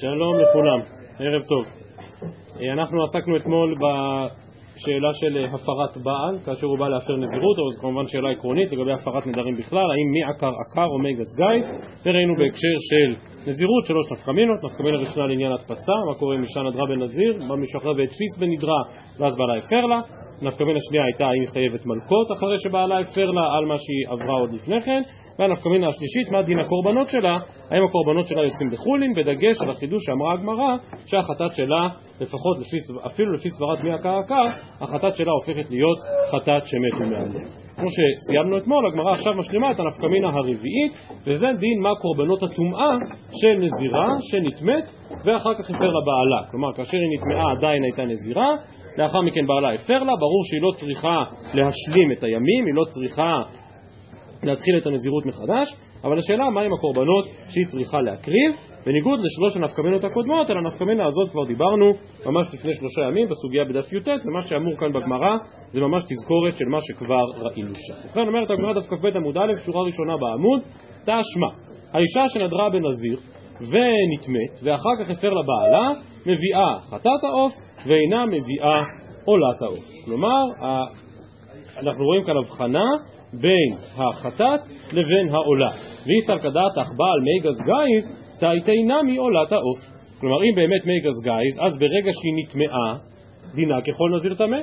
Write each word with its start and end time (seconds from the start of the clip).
שלום 0.00 0.38
לכולם, 0.38 0.80
ערב 1.18 1.42
טוב. 1.42 1.64
אה, 2.60 2.72
אנחנו 2.72 3.02
עסקנו 3.02 3.36
אתמול 3.36 3.74
בשאלה 3.74 5.12
של 5.12 5.36
אה, 5.36 5.44
הפרת 5.44 5.96
בעל, 6.04 6.38
כאשר 6.44 6.66
הוא 6.66 6.78
בא 6.78 6.88
להפר 6.88 7.16
נזירות, 7.16 7.58
אבל 7.58 7.70
זו 7.74 7.80
כמובן 7.80 8.06
שאלה 8.06 8.30
עקרונית 8.30 8.72
לגבי 8.72 8.92
הפרת 8.92 9.26
נדרים 9.26 9.56
בכלל, 9.56 9.86
האם 9.90 10.08
מי 10.12 10.22
עקר 10.24 10.52
עקר 10.66 10.84
או 10.84 10.98
גז 11.12 11.36
גיא, 11.36 11.70
וראינו 12.06 12.34
בהקשר 12.36 12.76
של 12.90 13.10
נזירות 13.46 13.84
שלוש 13.84 14.12
נפקמינות, 14.12 14.64
נפקמינה 14.64 14.96
ראשונה 14.98 15.26
לעניין 15.26 15.52
הדפסה, 15.52 15.96
מה 16.08 16.14
קורה 16.18 16.36
אם 16.36 16.42
אישה 16.42 16.62
נדרה 16.62 16.86
בנזיר, 16.86 17.38
בא 17.48 17.76
אחר 17.76 17.88
והדפיס 17.88 18.32
בנדרה, 18.38 18.80
ואז 19.18 19.36
בעלה 19.36 19.58
הפר 19.58 19.86
לה, 19.86 20.00
נפקמינה 20.42 20.78
שנייה 20.88 21.04
הייתה 21.04 21.26
האם 21.26 21.40
היא 21.40 21.48
חייבת 21.48 21.86
מלקות 21.86 22.32
אחרי 22.36 22.58
שבעלה 22.58 23.00
הפר 23.00 23.30
לה 23.30 23.56
על 23.56 23.64
מה 23.64 23.74
שהיא 23.78 24.08
עברה 24.08 24.34
עוד 24.34 24.52
לפני 24.52 24.80
כן, 24.80 25.02
והנפקמינה 25.38 25.88
השלישית, 25.88 26.30
מה 26.30 26.42
דין 26.42 26.58
הקורבנות 26.58 27.08
שלה, 27.10 27.38
האם 27.70 27.84
הקורבנות 27.84 28.26
שלה 28.26 28.42
יוצאים 28.44 28.70
בחולין, 28.70 29.14
בדגש 29.14 29.62
על 29.62 29.70
החידוש 29.70 30.04
שאמרה 30.06 30.32
הגמרא, 30.32 30.76
שהחטאת 31.06 31.54
שלה, 31.54 31.88
לפחות 32.20 32.58
לפי, 32.58 32.76
אפילו 33.06 33.32
לפי 33.32 33.50
סברת 33.50 33.84
מי 33.84 33.92
הקרקע, 33.92 34.42
החטאת 34.80 35.16
שלה 35.16 35.32
הופכת 35.32 35.70
להיות 35.70 35.98
חטאת 36.30 36.62
שמתו 36.66 37.10
מעליה. 37.10 37.48
כמו 37.76 37.86
שסיימנו 37.90 38.58
אתמול, 38.58 38.86
הגמרא 38.86 39.12
עכשיו 39.12 39.34
משלימה 39.34 39.70
את 39.70 39.80
הנפקמינה 39.80 40.28
הרביעית, 40.28 40.92
וזה 41.26 41.46
דין 41.58 41.80
מה 41.82 41.90
קורבנות 42.02 42.42
הטומאה 42.42 42.90
של 43.40 43.54
נזירה 43.58 44.08
שנטמאת 44.20 44.84
ואחר 45.26 45.54
כך 45.54 45.70
הפר 45.70 45.90
לבעלה. 45.90 46.50
כלומר, 46.50 46.72
כאשר 46.72 46.96
היא 46.96 47.18
נטמאה 47.18 47.52
עדיין 47.52 47.82
הייתה 47.82 48.04
נזירה, 48.04 48.54
לאחר 48.98 49.20
מכן 49.20 49.46
בעלה 49.46 49.74
הפר 49.74 49.98
לה, 49.98 50.12
ברור 50.16 50.42
שהיא 50.44 50.62
לא 50.62 50.70
צריכה 50.80 51.24
להשלים 51.54 52.12
את 52.12 52.22
הימים, 52.24 52.66
היא 52.66 52.74
לא 52.74 52.84
צריכה 52.84 53.42
להתחיל 54.42 54.78
את 54.78 54.86
הנזירות 54.86 55.26
מחדש, 55.26 55.68
אבל 56.04 56.18
השאלה 56.18 56.50
מהם 56.50 56.72
הקורבנות 56.72 57.24
שהיא 57.48 57.66
צריכה 57.66 58.00
להקריב, 58.00 58.52
בניגוד 58.86 59.20
לשלוש 59.24 59.56
הנפקמינות 59.56 60.04
הקודמות, 60.04 60.50
על 60.50 60.58
הנפקמינה 60.58 61.06
הזאת 61.06 61.30
כבר 61.30 61.44
דיברנו 61.44 61.92
ממש 62.26 62.46
לפני 62.54 62.74
שלושה 62.74 63.00
ימים 63.02 63.28
בסוגיה 63.28 63.64
בדף 63.64 63.92
י"ט, 63.92 64.08
ומה 64.08 64.42
שאמור 64.42 64.76
כאן 64.80 64.92
בגמרא 64.92 65.36
זה 65.68 65.80
ממש 65.80 66.02
תזכורת 66.02 66.56
של 66.56 66.64
מה 66.64 66.78
שכבר 66.80 67.24
ראינו 67.36 67.74
שם. 67.74 67.94
ובכן 68.04 68.26
אומרת 68.28 68.50
הגמרא 68.50 68.72
דף 68.72 68.86
כ"ב 68.86 69.06
עמוד 69.06 69.36
א', 69.38 69.52
שורה 69.64 69.84
ראשונה 69.84 70.16
בעמוד, 70.16 70.60
תשמע, 71.02 71.50
האישה 71.92 72.28
שנדרה 72.28 72.70
בנזיר 72.70 73.18
ונטמאת, 73.60 74.62
ואחר 74.62 74.90
כך 75.00 75.10
הפר 75.10 75.30
לבעלה, 75.30 75.92
מביאה 76.26 76.80
חטאת 76.90 77.24
העוף 77.24 77.52
ואינה 77.86 78.26
מביאה 78.26 78.82
עולת 79.24 79.62
העוף. 79.62 79.84
כלומר, 80.04 80.44
אנחנו 81.82 82.04
רואים 82.04 82.24
כאן 82.24 82.36
הבחנה 82.36 82.84
בין 83.32 83.78
החטאת 83.96 84.60
לבין 84.92 85.34
העולה. 85.34 85.70
ואיסר 86.06 86.38
כדתך 86.38 86.88
בעל 86.96 87.20
מי 87.20 87.40
גז 87.42 87.60
גייז, 87.60 88.26
תאיתנה 88.40 89.02
מעולת 89.02 89.52
העוף. 89.52 89.78
כלומר, 90.20 90.44
אם 90.44 90.54
באמת 90.56 90.86
מי 90.86 91.00
גז 91.00 91.22
גייז, 91.22 91.58
אז 91.66 91.78
ברגע 91.78 92.10
שהיא 92.12 92.34
נטמעה, 92.36 92.96
דינה 93.54 93.80
ככל 93.80 94.10
נזיר 94.16 94.34
טמא, 94.34 94.60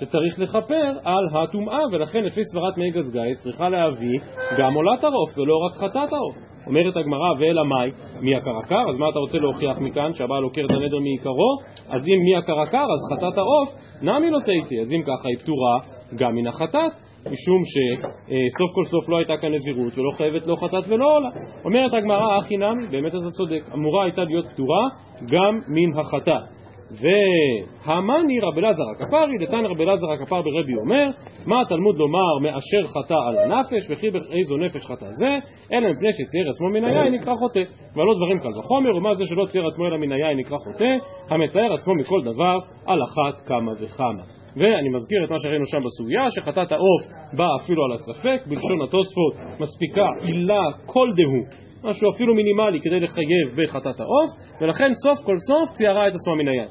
שצריך 0.00 0.38
לכפר 0.38 0.92
על 1.04 1.24
הטומאה, 1.34 1.80
ולכן 1.92 2.24
לפי 2.24 2.40
סברת 2.44 2.78
מי 2.78 2.90
גז 2.90 3.10
גייז 3.12 3.42
צריכה 3.42 3.68
להביא 3.68 4.18
גם 4.58 4.74
עולת 4.74 5.04
העוף 5.04 5.38
ולא 5.38 5.54
רק 5.66 5.76
חטאת 5.76 6.12
העוף. 6.12 6.36
אומרת 6.66 6.96
הגמרא, 6.96 7.32
ואלא 7.38 7.64
מאי, 7.64 7.90
מי 8.22 8.36
הקרקר? 8.36 8.88
אז 8.88 8.98
מה 8.98 9.08
אתה 9.08 9.18
רוצה 9.18 9.38
להוכיח 9.38 9.78
מכאן, 9.78 10.14
שהבעל 10.14 10.42
עוקר 10.42 10.64
את 10.64 10.70
הנדר 10.70 10.98
מעיקרו? 10.98 11.58
אז 11.88 12.08
אם 12.08 12.18
מי 12.24 12.36
הקרקר, 12.36 12.84
אז 12.94 13.16
חטאת 13.16 13.38
העוף, 13.38 13.68
נמי 14.02 14.30
לא 14.30 14.38
תהייתי. 14.44 14.80
אז 14.80 14.92
אם 14.92 15.02
ככה 15.02 15.28
היא 15.28 15.38
פטורה 15.38 15.78
גם 16.18 16.34
מן 16.34 16.46
החטאת. 16.46 16.92
משום 17.32 17.62
שסוף 17.64 18.74
כל 18.74 18.84
סוף 18.84 19.08
לא 19.08 19.16
הייתה 19.16 19.36
כאן 19.36 19.54
נזירות 19.54 19.98
ולא 19.98 20.10
חייבת 20.16 20.46
לא 20.46 20.56
חטאת 20.56 20.84
ולא 20.88 21.16
עולה. 21.16 21.28
אומרת 21.64 21.94
הגמרא, 21.94 22.38
אחי 22.38 22.56
נמי, 22.56 22.86
באמת 22.90 23.14
אתה 23.14 23.30
צודק, 23.30 23.62
אמורה 23.74 24.04
הייתה 24.04 24.24
להיות 24.24 24.46
פטורה 24.46 24.88
גם 25.30 25.60
מן 25.68 25.98
החטאת. 25.98 26.42
והמאני 26.90 28.40
רבי 28.40 28.60
אלעזר 28.60 28.82
הכפרי, 28.96 29.38
דתן 29.40 29.66
רבי 29.66 29.84
אלעזר 29.84 30.10
הכפר 30.10 30.42
ברבי 30.42 30.74
אומר, 30.76 31.10
מה 31.46 31.60
התלמוד 31.60 31.98
לומר 31.98 32.38
מאשר 32.42 32.82
חטא 32.84 33.14
על 33.28 33.38
הנפש, 33.38 33.90
וכי 33.90 34.10
באיזו 34.10 34.56
נפש 34.56 34.86
חטא 34.86 35.06
זה, 35.10 35.38
אלא 35.72 35.90
מפני 35.90 36.12
שצייר 36.12 36.50
עצמו 36.50 36.68
מן 36.68 36.84
היין 36.84 37.14
נקרא 37.14 37.34
חוטא. 37.34 37.62
עוד 37.96 38.16
דברים 38.16 38.38
קל 38.38 38.58
וחומר, 38.58 38.96
ומה 38.96 39.14
זה 39.14 39.24
שלא 39.26 39.44
צייר 39.44 39.66
עצמו 39.66 39.86
אלא 39.86 39.96
מן 39.96 40.12
היין 40.12 40.38
נקרא 40.38 40.58
חוטא, 40.58 40.96
המצייר 41.30 41.72
עצמו 41.72 41.94
מכל 41.94 42.20
דבר, 42.24 42.58
על 42.86 43.02
אחת 43.02 43.46
כמה 43.46 43.72
וכמה. 43.80 44.22
ואני 44.56 44.88
מזכיר 44.88 45.24
את 45.24 45.30
מה 45.30 45.36
שראינו 45.38 45.66
שם 45.66 45.78
בסוגיה, 45.84 46.30
שחטאת 46.30 46.72
העוף 46.72 47.02
באה 47.36 47.56
אפילו 47.56 47.84
על 47.84 47.92
הספק, 47.92 48.46
בלשון 48.46 48.82
התוספות 48.82 49.34
מספיקה 49.60 50.06
עילה 50.22 50.62
כל 50.86 51.08
דהו, 51.16 51.66
משהו 51.86 52.10
אפילו 52.14 52.34
מינימלי 52.34 52.80
כדי 52.80 53.00
לחייב 53.00 53.62
בחטאת 53.62 54.00
העוף, 54.00 54.30
ולכן 54.60 54.90
סוף 54.92 55.26
כל 55.26 55.36
סוף 55.36 55.76
ציירה 55.76 56.08
את 56.08 56.12
עצמה 56.14 56.34
מן 56.34 56.48
היין. 56.48 56.68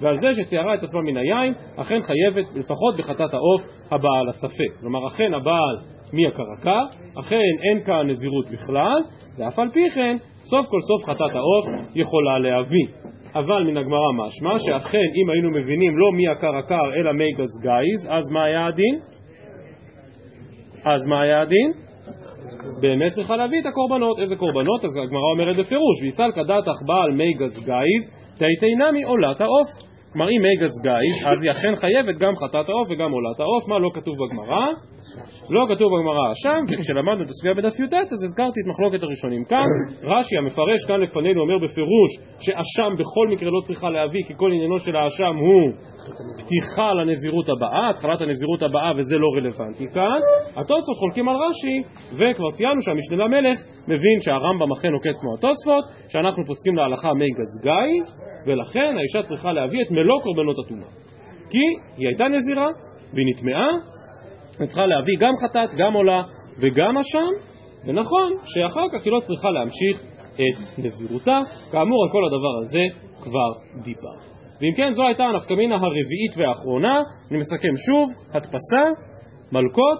ועל 0.00 0.18
זה 0.20 0.42
שציירה 0.42 0.74
את 0.74 0.82
עצמה 0.82 1.00
מן 1.02 1.16
היין, 1.16 1.54
אכן 1.76 2.00
חייבת 2.02 2.46
לפחות 2.56 2.96
בחטאת 2.98 3.34
העוף 3.34 3.62
הבאה 3.90 4.18
על 4.20 4.28
הספק. 4.28 4.80
כלומר, 4.80 5.06
אכן 5.06 5.34
הבעל 5.34 5.76
מי 6.12 6.26
הקרקע, 6.26 6.80
אכן 7.20 7.36
אין 7.62 7.84
כאן 7.84 8.10
נזירות 8.10 8.50
בכלל, 8.50 9.02
ואף 9.38 9.58
על 9.58 9.70
פי 9.70 9.90
כן, 9.94 10.16
סוף 10.50 10.66
כל 10.66 10.80
סוף 10.80 11.10
חטאת 11.10 11.34
העוף 11.34 11.66
יכולה 11.94 12.38
להביא. 12.38 12.86
אבל 13.34 13.62
מן 13.62 13.76
הגמרא 13.76 14.12
משמע 14.16 14.58
שאכן 14.58 15.08
אם 15.22 15.30
היינו 15.30 15.50
מבינים 15.50 15.98
לא 15.98 16.12
מי 16.12 16.28
עקר 16.28 16.56
עקר 16.56 16.94
אלא 16.94 17.12
מי 17.12 17.32
גז 17.32 17.60
גייז, 17.62 18.08
אז 18.08 18.30
מה 18.30 18.44
היה 18.44 18.66
הדין? 18.66 18.98
אז 20.84 21.06
מה 21.06 21.20
היה 21.20 21.40
הדין? 21.40 21.72
באמת 22.80 23.12
צריכה 23.12 23.36
להביא 23.36 23.60
את 23.60 23.66
הקורבנות. 23.66 24.18
איזה 24.18 24.36
קורבנות? 24.36 24.84
אז 24.84 24.90
הגמרא 24.96 25.30
אומרת 25.32 25.56
בפירוש, 25.56 26.02
ויסל 26.02 26.30
כדתך 26.34 26.78
בעל 26.86 27.10
מי 27.10 27.32
גז 27.32 27.64
גייז, 27.64 28.02
תיתנה 28.38 28.92
מעולת 28.92 29.40
העוף. 29.40 29.68
כלומר 30.12 30.30
אם 30.30 30.42
מי 30.42 30.56
גז 30.56 30.74
גייז, 30.82 31.16
אז 31.26 31.42
היא 31.42 31.50
אכן 31.50 31.76
חייבת 31.76 32.16
גם 32.18 32.36
חטאת 32.36 32.68
העוף 32.68 32.88
וגם 32.90 33.12
עולת 33.12 33.40
העוף, 33.40 33.68
מה 33.68 33.78
לא 33.78 33.90
כתוב 33.94 34.14
בגמרא? 34.24 34.66
לא 35.50 35.66
כתוב 35.68 35.88
בגמרא 35.94 36.32
אשם, 36.32 36.60
כי 36.68 36.82
כשלמדנו 36.82 37.22
את 37.24 37.28
הסוגיה 37.28 37.54
בדף 37.54 37.80
י"ט 37.80 37.94
אז 37.94 38.24
הזכרתי 38.24 38.60
את 38.60 38.66
מחלוקת 38.70 39.02
הראשונים 39.02 39.44
כאן. 39.44 39.66
רש"י 40.02 40.36
המפרש 40.36 40.80
כאן 40.88 41.00
לפנינו 41.00 41.40
אומר 41.40 41.58
בפירוש 41.58 42.10
שאשם 42.40 42.92
בכל 42.98 43.28
מקרה 43.32 43.50
לא 43.50 43.60
צריכה 43.66 43.90
להביא 43.90 44.22
כי 44.26 44.34
כל 44.36 44.52
עניינו 44.52 44.78
של 44.78 44.96
האשם 44.96 45.36
הוא 45.36 45.72
פתיחה 46.38 46.92
לנזירות 46.92 47.48
הבאה, 47.48 47.90
התחלת 47.90 48.20
הנזירות 48.20 48.62
הבאה 48.62 48.92
וזה 48.96 49.16
לא 49.16 49.28
רלוונטי 49.36 49.86
כאן. 49.94 50.20
התוספות 50.56 50.96
חולקים 50.98 51.28
על 51.28 51.36
רש"י 51.36 51.76
וכבר 52.12 52.50
ציינו 52.52 52.82
שהמשנה 52.82 53.16
למלך 53.24 53.58
מבין 53.88 54.20
שהרמב"ם 54.20 54.72
אכן 54.72 54.88
נוקט 54.88 55.16
כמו 55.20 55.34
התוספות, 55.34 55.84
שאנחנו 56.08 56.44
פוסקים 56.46 56.76
להלכה 56.76 57.14
מי 57.14 57.30
גזגאי 57.38 57.90
ולכן 58.46 58.94
האישה 58.98 59.28
צריכה 59.28 59.52
להביא 59.52 59.82
את 59.82 59.90
מלוא 59.90 60.22
קורבנות 60.22 60.56
הטומאה. 60.64 60.88
כי 61.50 61.64
היא 61.96 62.08
הייתה 62.08 62.24
נזירה 62.28 62.68
והיא 63.12 63.26
נטמעה 63.30 63.97
צריכה 64.66 64.86
להביא 64.86 65.14
גם 65.20 65.32
חטאת, 65.42 65.70
גם 65.74 65.92
עולה 65.92 66.22
וגם 66.62 66.98
אשם, 66.98 67.30
ונכון 67.84 68.32
שאחר 68.44 68.86
כך 68.92 69.04
היא 69.04 69.12
לא 69.12 69.20
צריכה 69.20 69.50
להמשיך 69.50 70.02
את 70.34 70.78
נזירותה. 70.78 71.40
כאמור, 71.72 72.04
על 72.04 72.10
כל 72.12 72.24
הדבר 72.26 72.58
הזה 72.60 72.84
כבר 73.22 73.82
דיבר. 73.84 74.28
ואם 74.60 74.72
כן, 74.76 74.90
זו 74.92 75.06
הייתה 75.06 75.24
הנפקמינה 75.24 75.74
הרביעית 75.74 76.32
והאחרונה. 76.36 77.02
אני 77.30 77.38
מסכם 77.38 77.76
שוב, 77.86 78.08
הדפסה, 78.32 78.84
מלקות, 79.52 79.98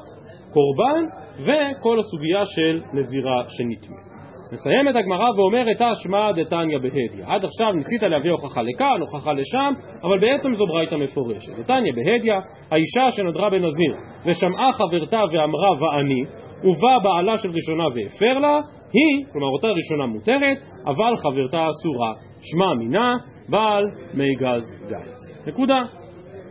קורבן 0.53 1.05
וכל 1.39 2.01
הסוגיה 2.01 2.47
של 2.47 2.81
נזירה 2.93 3.43
שנטמאת. 3.49 4.08
מסיימת 4.53 4.97
הגמרא 4.97 5.31
ואומרת 5.31 5.83
אשמא 5.83 6.33
דתניא 6.33 6.79
בהדיא. 6.79 7.25
עד 7.27 7.45
עכשיו 7.45 7.73
ניסית 7.73 8.03
להביא 8.03 8.31
הוכחה 8.31 8.63
לכאן, 8.63 9.01
הוכחה 9.01 9.33
לשם, 9.33 9.73
אבל 10.03 10.19
בעצם 10.19 10.55
זו 10.55 10.67
ברייתא 10.67 10.95
מפורשת. 10.95 11.59
דתניא 11.59 11.93
בהדיא, 11.93 12.35
האישה 12.71 13.11
שנדרה 13.11 13.51
בנזיר 13.51 13.95
ושמעה 14.27 14.73
חברתה 14.73 15.21
ואמרה 15.33 15.71
ואני, 15.71 16.23
ובא 16.65 16.99
בעלה 17.03 17.39
של 17.39 17.51
ראשונה 17.51 17.85
והפר 17.95 18.39
לה, 18.39 18.61
היא, 18.93 19.25
כלומר 19.33 19.49
אותה 19.49 19.69
ראשונה 19.69 20.07
מותרת, 20.07 20.59
אבל 20.87 21.17
חברתה 21.17 21.69
אסורה. 21.71 22.13
שמע 22.41 22.75
מינה, 22.75 23.15
בעל 23.49 23.85
מי 24.15 24.35
גז 24.35 24.65
גייז. 24.89 25.47
נקודה. 25.47 25.83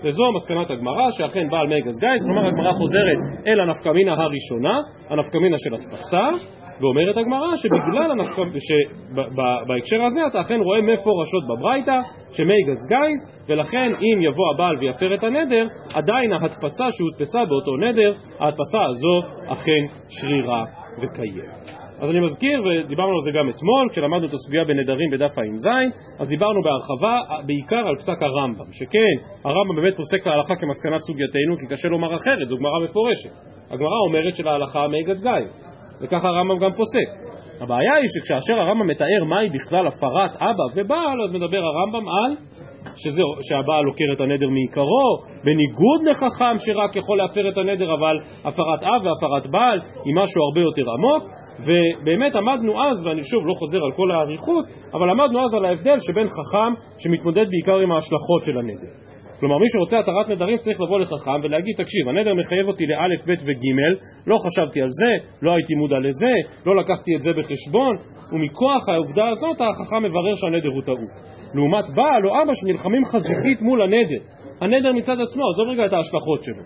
וזו 0.04 0.24
מסקנת 0.36 0.72
הגמרא, 0.72 1.12
שאכן 1.12 1.50
בעל 1.50 1.68
מי 1.68 1.82
גז 1.82 2.00
גייז, 2.00 2.24
כלומר 2.24 2.48
הגמרא 2.48 2.74
חוזרת 2.74 3.18
אל 3.48 3.60
הנפקמינה 3.60 4.14
הראשונה, 4.14 4.82
הנפקמינה 5.10 5.56
של 5.58 5.74
הדפסה, 5.74 6.30
ואומרת 6.82 7.18
הגמרא 7.18 7.56
שבגלל 7.56 8.12
שבהקשר 8.68 10.04
הזה 10.04 10.20
אתה 10.28 10.42
אכן 10.42 10.60
רואה 10.60 10.82
מפורשות 10.82 11.44
בברייתא 11.48 12.00
שמי 12.32 12.64
גז 12.68 12.86
גייז 12.88 13.46
ולכן 13.50 13.88
אם 14.02 14.22
יבוא 14.22 14.46
הבעל 14.54 14.78
ויפר 14.78 15.16
את 15.16 15.24
הנדר 15.24 15.68
עדיין 15.94 16.34
ההדפסה 16.34 16.86
שהודפסה 16.92 17.46
באותו 17.46 17.78
נדר 17.78 18.14
ההדפסה 18.40 18.82
הזו 18.90 19.22
אכן 19.48 19.84
שרירה 20.10 20.66
וקיימת. 21.02 21.78
אז 22.00 22.10
אני 22.10 22.20
מזכיר, 22.20 22.64
ודיברנו 22.66 23.12
על 23.12 23.22
זה 23.24 23.32
גם 23.32 23.50
אתמול, 23.50 23.90
כשלמדנו 23.92 24.28
את 24.28 24.34
הסוגיה 24.34 24.64
בנדרים 24.64 25.10
בדף 25.12 25.38
ע"ז, 25.38 25.68
אז 26.20 26.30
דיברנו 26.30 26.62
בהרחבה 26.64 27.20
בעיקר 27.46 27.88
על 27.88 27.96
פסק 27.96 28.22
הרמב"ם, 28.22 28.72
שכן, 28.72 29.16
הרמב"ם 29.46 29.76
באמת 29.76 29.96
פוסק 29.96 30.28
להלכה 30.28 30.56
כמסקנת 30.56 31.02
סוגייתנו, 31.02 31.58
כי 31.60 31.76
קשה 31.76 31.90
לומר 31.90 32.16
אחרת, 32.16 32.48
זו 32.48 32.58
גמרא 32.58 32.80
מפורשת. 32.84 33.30
הגמרא 33.72 34.00
אומרת 34.08 34.36
שלהלכה 34.36 34.88
מי 34.88 35.04
גז 35.04 35.24
גייז 35.24 35.77
וככה 36.02 36.28
הרמב"ם 36.28 36.60
גם 36.60 36.72
פוסק. 36.74 37.28
הבעיה 37.62 37.96
היא 37.96 38.10
שכאשר 38.16 38.60
הרמב"ם 38.60 38.88
מתאר 38.88 39.24
מהי 39.28 39.50
בכלל 39.50 39.88
הפרת 39.88 40.36
אבא 40.36 40.64
ובעל, 40.76 41.22
אז 41.24 41.34
מדבר 41.34 41.62
הרמב"ם 41.64 42.10
על 42.10 42.36
שזה, 42.96 43.22
שהבעל 43.42 43.86
עוקר 43.86 44.06
את 44.14 44.22
הנדר 44.22 44.50
מעיקרו, 44.50 45.10
בניגוד 45.44 46.02
לחכם 46.10 46.56
שרק 46.58 46.96
יכול 46.96 47.18
להפר 47.18 47.50
את 47.50 47.58
הנדר, 47.58 47.94
אבל 47.94 48.16
הפרת 48.46 48.84
אב 48.84 49.06
והפרת 49.06 49.48
בעל 49.48 49.80
היא 50.06 50.16
משהו 50.16 50.42
הרבה 50.44 50.62
יותר 50.62 50.86
עמוק, 50.92 51.24
ובאמת 51.60 52.36
עמדנו 52.36 52.84
אז, 52.84 53.06
ואני 53.06 53.24
שוב 53.24 53.48
לא 53.48 53.54
חוזר 53.60 53.78
על 53.78 53.92
כל 53.96 54.12
האריכות, 54.12 54.66
אבל 54.94 55.10
עמדנו 55.10 55.46
אז 55.46 55.54
על 55.54 55.66
ההבדל 55.66 55.98
שבין 56.00 56.28
חכם 56.28 56.74
שמתמודד 57.00 57.46
בעיקר 57.50 57.78
עם 57.78 57.92
ההשלכות 57.92 58.44
של 58.46 58.58
הנדר. 58.58 59.06
כלומר 59.39 59.57
מי 59.57 59.66
שרוצה 59.74 60.00
התרת 60.00 60.30
נדרים 60.30 60.57
צריך 60.57 60.81
לבוא 60.81 61.00
לחכם 61.00 61.39
ולהגיד 61.44 61.75
תקשיב 61.78 62.10
הנדר 62.10 62.34
מחייב 62.34 62.68
אותי 62.68 62.86
לאלף 62.86 63.25
בית 63.25 63.39
וגימל 63.45 63.94
לא 64.28 64.38
חשבתי 64.38 64.81
על 64.81 64.89
זה, 64.89 65.12
לא 65.42 65.51
הייתי 65.56 65.75
מודע 65.75 66.00
לזה, 66.00 66.34
לא 66.66 66.75
לקחתי 66.75 67.16
את 67.16 67.22
זה 67.22 67.30
בחשבון 67.34 67.98
ומכוח 68.31 68.89
העובדה 68.89 69.28
הזאת 69.28 69.57
החכם 69.62 70.04
מברר 70.04 70.36
שהנדר 70.36 70.69
הוא 70.69 70.81
טעות 70.81 71.10
לעומת 71.54 71.86
בעל 71.95 72.28
או 72.28 72.44
אבא 72.44 72.54
שנלחמים 72.54 73.01
חזיתית 73.06 73.62
מול 73.62 73.81
הנדר 73.81 74.22
הנדר 74.62 74.92
מצד 74.92 75.18
עצמו, 75.22 75.42
עזוב 75.54 75.68
רגע 75.69 75.86
את 75.86 75.94
ההשלכות 75.94 76.44
שלו 76.44 76.63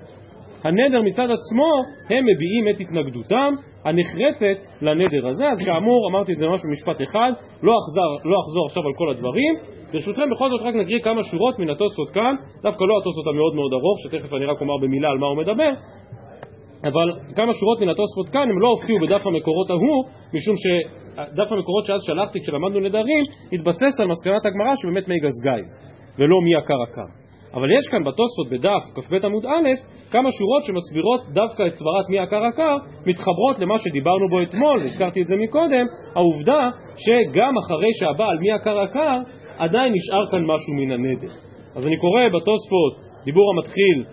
הנדר 0.63 1.01
מצד 1.01 1.27
עצמו 1.31 1.71
הם 2.09 2.23
מביעים 2.25 2.69
את 2.69 2.79
התנגדותם 2.79 3.53
הנחרצת 3.85 4.57
לנדר 4.81 5.27
הזה. 5.27 5.49
אז 5.51 5.57
כאמור 5.65 6.09
אמרתי 6.09 6.31
את 6.31 6.37
זה 6.37 6.47
ממש 6.47 6.61
במשפט 6.65 7.01
אחד 7.01 7.31
לא 7.63 7.73
אחזור, 7.81 8.31
לא 8.31 8.37
אחזור 8.43 8.65
עכשיו 8.65 8.83
על 8.87 8.93
כל 8.97 9.09
הדברים. 9.09 9.55
ברשותכם 9.93 10.29
בכל 10.35 10.49
זאת 10.49 10.61
רק 10.61 10.75
נקריא 10.75 10.99
כמה 10.99 11.23
שורות 11.23 11.59
מן 11.59 11.69
התוספות 11.69 12.09
כאן. 12.09 12.35
דווקא 12.63 12.83
לא 12.83 12.97
התוספות 12.99 13.27
המאוד 13.27 13.55
מאוד 13.55 13.73
ארוך 13.73 13.97
שתכף 14.03 14.33
אני 14.33 14.45
רק 14.45 14.61
אומר 14.61 14.77
במילה 14.81 15.09
על 15.09 15.17
מה 15.17 15.27
הוא 15.27 15.37
מדבר. 15.37 15.71
אבל 16.83 17.07
כמה 17.35 17.53
שורות 17.53 17.81
מן 17.81 17.89
התוספות 17.89 18.29
כאן 18.29 18.49
הם 18.49 18.59
לא 18.59 18.67
הופיעו 18.67 18.99
בדף 18.99 19.27
המקורות 19.27 19.69
ההוא 19.69 20.05
משום 20.33 20.55
שדף 20.63 21.51
המקורות 21.51 21.85
שאז 21.85 22.01
שלחתי 22.03 22.41
כשלמדנו 22.41 22.79
נדרים 22.79 23.23
התבסס 23.53 23.99
על 23.99 24.07
מסקנת 24.07 24.45
הגמרא 24.45 24.75
שבאמת 24.75 25.07
מי 25.07 25.15
גזגייז 25.19 25.67
ולא 26.19 26.37
מי 26.45 26.55
עקר 26.55 26.81
עקר 26.81 27.20
אבל 27.53 27.71
יש 27.71 27.87
כאן 27.91 28.03
בתוספות 28.03 28.49
בדף 28.51 28.83
כ"ב 28.95 29.25
עמוד 29.25 29.45
א' 29.45 29.69
כמה 30.11 30.29
שורות 30.31 30.63
שמסבירות 30.63 31.21
דווקא 31.33 31.67
את 31.67 31.73
סברת 31.73 32.09
מי 32.09 32.19
עקר 32.19 32.43
עקר 32.43 32.77
מתחברות 33.05 33.59
למה 33.59 33.79
שדיברנו 33.79 34.29
בו 34.29 34.41
אתמול, 34.41 34.85
הזכרתי 34.85 35.21
את 35.21 35.27
זה 35.27 35.35
מקודם, 35.35 35.85
העובדה 36.15 36.69
שגם 36.95 37.53
אחרי 37.57 37.89
שהבעל 37.99 38.37
מי 38.39 38.51
עקר 38.51 38.79
עקר 38.79 39.17
עדיין 39.57 39.93
נשאר 39.93 40.31
כאן 40.31 40.41
משהו 40.45 40.73
מן 40.73 40.91
הנדר. 40.91 41.33
אז 41.75 41.87
אני 41.87 41.97
קורא 41.97 42.27
בתוספות 42.27 42.93
דיבור 43.25 43.53
המתחיל 43.53 44.03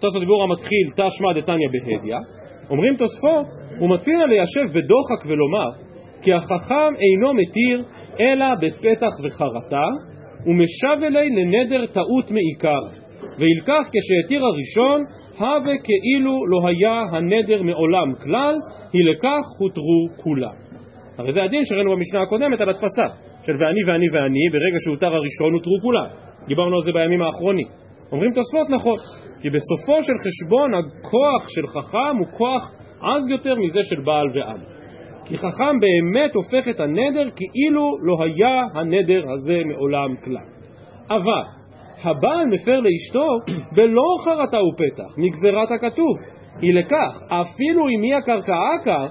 תוספות 0.00 0.20
דיבור 0.20 0.42
המתחיל 0.42 0.86
תשמע 0.96 1.32
דתניא 1.32 1.68
בהדיא 1.72 2.16
אומרים 2.70 2.96
תוספות 2.96 3.46
הוא 3.78 3.90
מציע 3.90 4.26
ליישב 4.26 4.78
בדוחק 4.78 5.26
ולומר 5.26 5.70
כי 6.22 6.32
החכם 6.32 6.92
אינו 6.98 7.34
מתיר 7.34 7.84
אלא 8.20 8.46
בפתח 8.60 9.12
וחרטה, 9.24 9.84
ומשב 10.46 11.02
אלי 11.02 11.30
לנדר 11.30 11.86
טעות 11.86 12.30
מעיקר, 12.30 12.80
וילקח 13.38 13.88
כשהתיר 13.92 14.40
הראשון, 14.44 15.04
הווה 15.38 15.74
כאילו 15.84 16.46
לא 16.46 16.68
היה 16.68 17.02
הנדר 17.10 17.62
מעולם 17.62 18.14
כלל, 18.22 18.54
הילקח 18.92 19.46
הותרו 19.58 20.22
כולם. 20.22 20.54
הרי 21.18 21.32
זה 21.32 21.42
הדין 21.42 21.64
שראינו 21.64 21.90
במשנה 21.90 22.22
הקודמת 22.22 22.60
על 22.60 22.68
הדפסה, 22.68 23.06
של 23.46 23.52
ואני 23.52 23.80
ואני 23.86 24.06
ואני, 24.12 24.44
ברגע 24.52 24.78
שהותר 24.84 25.14
הראשון 25.14 25.52
הותרו 25.52 25.78
כולם. 25.82 26.06
דיברנו 26.48 26.76
על 26.76 26.82
זה 26.82 26.92
בימים 26.92 27.22
האחרונים. 27.22 27.66
אומרים 28.12 28.30
תוספות 28.32 28.70
נכון, 28.70 28.96
כי 29.40 29.50
בסופו 29.50 30.02
של 30.02 30.12
חשבון 30.24 30.70
הכוח 30.74 31.48
של 31.48 31.66
חכם 31.66 32.16
הוא 32.18 32.26
כוח 32.38 32.72
עז 33.00 33.28
יותר 33.30 33.54
מזה 33.54 33.80
של 33.82 34.00
בעל 34.00 34.26
ואבא. 34.34 34.77
כי 35.28 35.38
חכם 35.38 35.80
באמת 35.80 36.34
הופך 36.34 36.68
את 36.68 36.80
הנדר 36.80 37.30
כאילו 37.36 37.92
לא 38.02 38.16
היה 38.24 38.62
הנדר 38.74 39.32
הזה 39.32 39.62
מעולם 39.64 40.16
כלל. 40.24 40.46
אבל 41.10 41.42
הבעל 42.02 42.46
מפר 42.46 42.80
לאשתו 42.80 43.52
בלא 43.76 44.16
חרטה 44.24 44.58
ופתח, 44.62 45.18
מגזרת 45.18 45.70
הכתוב. 45.70 46.16
היא 46.60 46.74
לכך, 46.74 47.22
אפילו 47.26 47.88
אם 47.88 48.00
מי 48.00 48.14
הקרקע 48.14 48.56
עקר, 48.74 49.06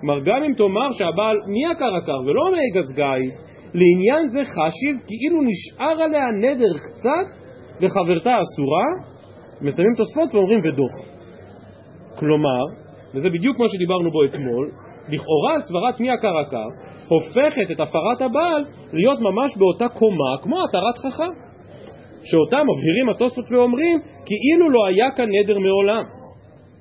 כלומר 0.00 0.20
גם 0.20 0.42
אם 0.44 0.52
תאמר 0.54 0.92
שהבעל 0.92 1.36
מי 1.46 1.66
עקר 1.66 1.96
עקר 1.96 2.20
ולא 2.26 2.42
מגז 2.52 2.92
גיא, 2.94 3.30
לעניין 3.74 4.28
זה 4.28 4.40
חשיב 4.44 4.96
כאילו 5.06 5.42
נשאר 5.42 6.02
עליה 6.02 6.24
נדר 6.40 6.72
קצת 6.74 7.26
וחברתה 7.80 8.30
אסורה, 8.30 8.86
מסיימים 9.60 9.94
תוספות 9.96 10.34
ואומרים 10.34 10.58
ודוחה. 10.58 11.02
כלומר, 12.18 12.64
וזה 13.14 13.28
בדיוק 13.30 13.58
מה 13.58 13.64
שדיברנו 13.68 14.10
בו 14.10 14.24
אתמול, 14.24 14.70
לכאורה 15.08 15.60
סברת 15.60 16.00
מי 16.00 16.10
עקר 16.10 16.38
עקר 16.38 16.66
הופכת 17.08 17.70
את 17.70 17.80
הפרת 17.80 18.22
הבעל 18.22 18.64
להיות 18.92 19.20
ממש 19.20 19.56
באותה 19.58 19.88
קומה 19.88 20.36
כמו 20.42 20.56
התרת 20.64 20.98
חכם 20.98 21.48
שאותה 22.24 22.56
מבהירים 22.56 23.08
התוספות 23.08 23.44
ואומרים 23.50 23.98
כאילו 24.26 24.70
לא 24.70 24.86
היה 24.86 25.10
כאן 25.16 25.26
נדר 25.28 25.58
מעולם. 25.58 26.04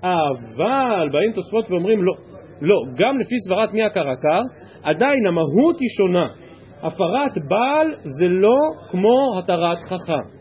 אבל 0.03 1.09
באים 1.12 1.31
תוספות 1.31 1.71
ואומרים 1.71 2.03
לא, 2.03 2.13
לא, 2.62 2.75
גם 2.97 3.19
לפי 3.19 3.35
סברת 3.47 3.74
מי 3.74 3.83
עקר 3.83 4.09
עקר 4.09 4.41
עדיין 4.83 5.27
המהות 5.27 5.79
היא 5.79 5.89
שונה. 5.97 6.27
הפרת 6.81 7.47
בעל 7.50 7.88
זה 8.19 8.25
לא 8.27 8.57
כמו 8.91 9.39
התרת 9.39 9.77
חכם. 9.77 10.38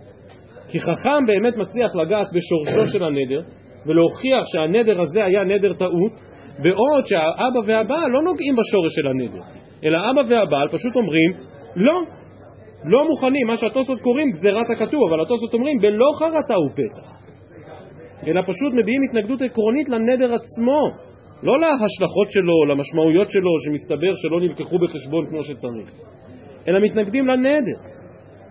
כי 0.68 0.80
חכם 0.80 1.26
באמת 1.26 1.56
מצליח 1.56 1.94
לגעת 1.94 2.26
בשורשו 2.32 2.92
של 2.92 3.04
הנדר 3.04 3.40
ולהוכיח 3.86 4.44
שהנדר 4.44 5.00
הזה 5.00 5.24
היה 5.24 5.44
נדר 5.44 5.72
טעות 5.74 6.12
בעוד 6.58 7.06
שהאבא 7.06 7.58
והבעל 7.67 8.11
לא 8.11 8.23
נוגעים 8.23 8.55
בשורש 8.56 8.93
של 8.97 9.06
הנדר, 9.06 9.43
אלא 9.85 9.99
אבא 10.11 10.20
והבעל 10.29 10.69
פשוט 10.69 10.97
אומרים 10.97 11.31
לא, 11.76 12.03
לא 12.85 13.08
מוכנים, 13.08 13.47
מה 13.47 13.56
שהתוספות 13.56 14.00
קוראים 14.00 14.31
גזירת 14.31 14.67
הכתוב, 14.70 15.00
אבל 15.08 15.23
התוספות 15.23 15.55
אומרים 15.55 15.79
בלא 15.79 16.11
חרטה 16.19 16.55
ופתח, 16.58 17.06
אלא 18.26 18.43
פשוט 18.43 18.73
מביעים 18.73 19.00
התנגדות 19.08 19.43
עקרונית 19.43 19.88
לנדר 19.88 20.35
עצמו, 20.35 20.81
לא 21.43 21.61
להשלכות 21.61 22.31
שלו, 22.31 22.64
למשמעויות 22.64 23.29
שלו, 23.31 23.50
שמסתבר 23.64 24.12
שלא 24.14 24.41
נלקחו 24.41 24.79
בחשבון 24.79 25.26
כמו 25.26 25.43
שצריך, 25.43 25.91
אלא 26.69 26.81
מתנגדים 26.81 27.26
לנדר. 27.26 27.79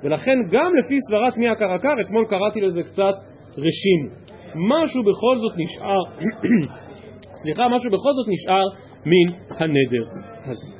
ולכן 0.04 0.38
גם 0.52 0.72
לפי 0.76 0.96
סברת 1.10 1.38
מי 1.38 1.50
הקרקר, 1.50 1.94
אתמול 2.02 2.26
קראתי 2.30 2.62
לזה 2.62 2.84
קצת 2.84 3.14
רשימו. 3.58 4.26
משהו 4.56 5.04
בכל 5.04 5.38
זאת 5.38 5.54
נשאר 5.58 6.04
סליחה, 7.46 7.68
משהו 7.70 7.92
בכל 7.92 8.14
זאת 8.14 8.28
נשאר 8.28 8.66
מן 9.06 9.28
הנדר 9.60 10.06
הזה. 10.46 10.76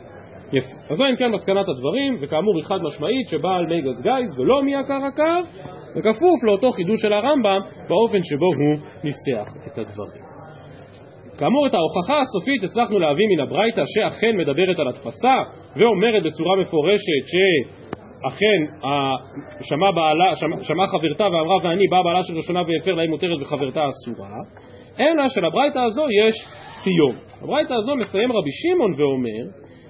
יפה. 0.54 0.76
אז 0.90 0.98
זו 0.98 1.06
אם 1.06 1.16
כן 1.16 1.32
מסקנת 1.32 1.70
הדברים, 1.70 2.18
וכאמור 2.22 2.56
היא 2.56 2.64
חד 2.64 2.80
משמעית 2.82 3.28
שבעל 3.30 3.66
מי 3.66 3.82
גז 3.82 4.02
גייז 4.02 4.40
ולא 4.40 4.64
מי 4.64 4.76
עקר 4.76 5.00
עקר, 5.14 5.42
וכפוף 5.96 6.44
לאותו 6.44 6.72
חידוש 6.72 7.02
של 7.02 7.14
הרמב"ם 7.14 7.60
באופן 7.90 8.24
שבו 8.24 8.46
הוא 8.46 8.86
ניסח 9.04 9.48
את 9.68 9.78
הדברים. 9.78 10.24
כאמור 11.38 11.68
את 11.68 11.74
ההוכחה 11.74 12.20
הסופית 12.22 12.64
הצלחנו 12.64 13.00
להביא 13.00 13.26
מן 13.36 13.40
הברייתא 13.44 13.82
שאכן 13.86 14.38
מדברת 14.38 14.80
על 14.80 14.88
הדפסה 14.88 15.36
ואומרת 15.76 16.24
בצורה 16.24 16.56
מפורשת 16.62 17.24
שאכן 17.32 18.60
שמע, 19.62 19.92
בעלה, 19.92 20.36
שמע, 20.36 20.56
שמע 20.62 20.88
חברתה 20.88 21.24
ואמרה 21.24 21.58
ואני 21.64 21.88
באה 21.88 22.04
בעלה 22.04 22.24
של 22.24 22.36
ראשונה 22.36 22.62
והפר 22.62 22.94
להם 22.94 23.10
מותרת 23.10 23.42
וחברתה 23.42 23.82
אסורה 23.88 24.28
אלא 25.00 25.30
שלברייתא 25.30 25.80
הזו 25.80 26.06
יש 26.10 26.36
סיום. 26.84 27.16
הברייתא 27.42 27.74
הזו 27.74 27.96
מסיים 27.96 28.32
רבי 28.32 28.50
שמעון 28.52 28.92
ואומר, 28.98 29.44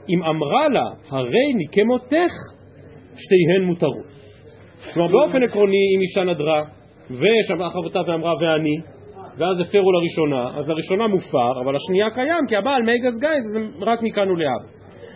אם 0.09 0.23
אמרה 0.23 0.67
לה 0.67 0.85
הרי 1.09 1.53
נקמותך 1.55 2.33
שתיהן 3.15 3.63
מותרות. 3.67 4.15
כלומר 4.93 5.11
באופן 5.11 5.43
עקרוני 5.43 5.95
אם 5.95 6.01
אישה 6.01 6.23
נדרה 6.23 6.63
ושמעה 7.11 7.69
חברתה 7.69 7.99
ואמרה 8.07 8.33
ואני 8.41 8.77
ואז 9.37 9.59
הפרו 9.59 9.91
לראשונה, 9.91 10.59
אז 10.59 10.69
לראשונה 10.69 11.07
מופר, 11.07 11.61
אבל 11.63 11.75
השנייה 11.75 12.09
קיים 12.09 12.47
כי 12.49 12.55
הבעל 12.55 12.83
מי 12.83 12.99
גז 12.99 13.19
גייז 13.19 13.43
זה 13.53 13.85
רק 13.85 13.99
מכאן 14.01 14.29
ולהב. 14.29 14.61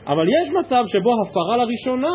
אבל 0.07 0.25
יש 0.41 0.51
מצב 0.59 0.83
שבו 0.85 1.11
הפרה 1.21 1.57
לראשונה 1.57 2.13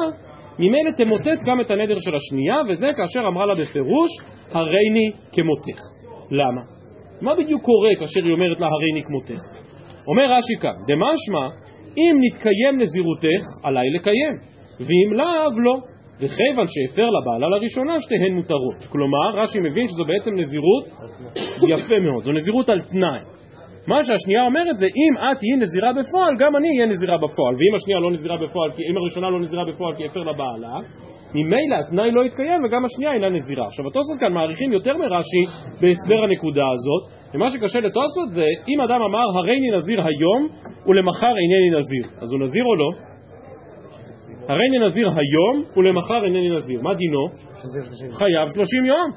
ממילא 0.58 0.90
תמוטט 0.96 1.40
גם 1.46 1.60
את 1.60 1.70
הנדר 1.70 1.98
של 1.98 2.14
השנייה 2.14 2.56
וזה 2.68 2.86
כאשר 2.96 3.28
אמרה 3.28 3.46
לה 3.46 3.54
בפירוש 3.54 4.10
הריני 4.52 5.10
כמותך. 5.32 5.80
למה? 6.30 6.73
מה 7.20 7.34
בדיוק 7.34 7.62
קורה 7.62 7.90
כאשר 8.00 8.24
היא 8.24 8.32
אומרת 8.32 8.60
לה 8.60 8.66
הריני 8.66 9.02
כמותך? 9.04 9.42
אומר 10.06 10.24
רש"י 10.24 10.56
כאן, 10.60 10.76
דמשמע 10.88 11.46
אם 11.96 12.16
נתקיים 12.20 12.80
נזירותך 12.80 13.44
עליי 13.62 13.90
לקיים 13.90 14.34
ואם 14.80 15.12
לאו 15.12 15.60
לא 15.60 15.74
וכיוון 16.20 16.66
שהפר 16.66 17.08
לבעלה 17.10 17.48
לראשונה 17.48 18.00
שתיהן 18.00 18.32
מותרות 18.34 18.84
כלומר 18.88 19.28
רש"י 19.34 19.60
מבין 19.60 19.86
שזו 19.88 20.04
בעצם 20.04 20.30
נזירות 20.36 20.84
יפה 21.68 21.98
מאוד, 22.00 22.22
זו 22.22 22.32
נזירות 22.32 22.68
על 22.68 22.80
תנאי 22.80 23.20
מה 23.86 24.04
שהשנייה 24.04 24.42
אומרת 24.44 24.76
זה 24.76 24.86
אם 24.86 25.16
את 25.16 25.38
תהיי 25.38 25.56
נזירה 25.56 25.92
בפועל 25.92 26.34
גם 26.38 26.56
אני 26.56 26.68
אהיה 26.68 26.86
נזירה 26.86 27.16
בפועל 27.16 27.54
ואם 27.54 27.74
השנייה 27.74 28.00
לא 28.00 28.10
נזירה 28.10 28.36
בפועל, 28.36 28.70
אם 28.90 28.96
הראשונה 28.96 29.30
לא 29.30 29.40
נזירה 29.40 29.64
בפועל 29.64 29.96
כי 29.96 30.06
הפר 30.06 30.20
לבעלה 30.20 30.76
ממילא 31.34 31.74
התנאי 31.74 32.10
לא 32.10 32.24
יתקיים 32.24 32.64
וגם 32.64 32.84
השנייה 32.84 33.12
אינה 33.12 33.28
נזירה. 33.28 33.66
עכשיו 33.66 33.84
התוספות 33.88 34.20
כאן 34.20 34.32
מעריכים 34.32 34.72
יותר 34.72 34.96
מרש"י 34.96 35.44
בהסבר 35.80 36.24
הנקודה 36.24 36.64
הזאת, 36.74 37.34
ומה 37.34 37.50
שקשה 37.50 37.80
לתוספות 37.80 38.28
זה 38.30 38.46
אם 38.68 38.80
אדם 38.80 39.02
אמר 39.02 39.38
הריני 39.38 39.70
נזיר 39.76 40.00
היום 40.06 40.48
ולמחר 40.86 41.34
אינני 41.42 41.78
נזיר, 41.78 42.04
אז 42.22 42.32
הוא 42.32 42.40
נזיר 42.40 42.64
או 42.64 42.76
לא? 42.76 42.90
הריני 44.48 44.78
נזיר 44.84 45.08
היום 45.08 45.64
ולמחר 45.76 46.24
אינני 46.24 46.56
נזיר, 46.56 46.80
מה 46.82 46.94
דינו? 46.94 47.28
חייב 48.18 48.48
שלושים 48.54 48.84
יום, 48.84 49.10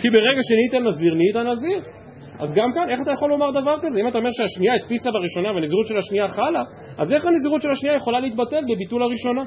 כי 0.00 0.10
ברגע 0.10 0.40
שנהיית 0.48 0.86
נזיר 0.88 1.14
נהיית 1.14 1.36
נזיר. 1.36 1.80
אז 2.38 2.52
גם 2.52 2.72
כאן, 2.74 2.88
איך 2.88 3.00
אתה 3.02 3.10
יכול 3.10 3.30
לומר 3.30 3.50
דבר 3.50 3.76
כזה? 3.82 4.00
אם 4.00 4.08
אתה 4.08 4.18
אומר 4.18 4.30
שהשנייה 4.32 4.74
הדפיסה 4.74 5.10
בראשונה 5.10 5.52
והנזירות 5.52 5.86
של 5.86 5.96
השנייה 5.96 6.28
חלה, 6.28 6.62
אז 6.98 7.12
איך 7.12 7.24
הנזירות 7.24 7.62
של 7.62 7.70
השנייה 7.70 7.96
יכולה 7.96 8.20
להתבטל 8.20 8.62
בביטול 8.68 9.02
הראשונה? 9.02 9.42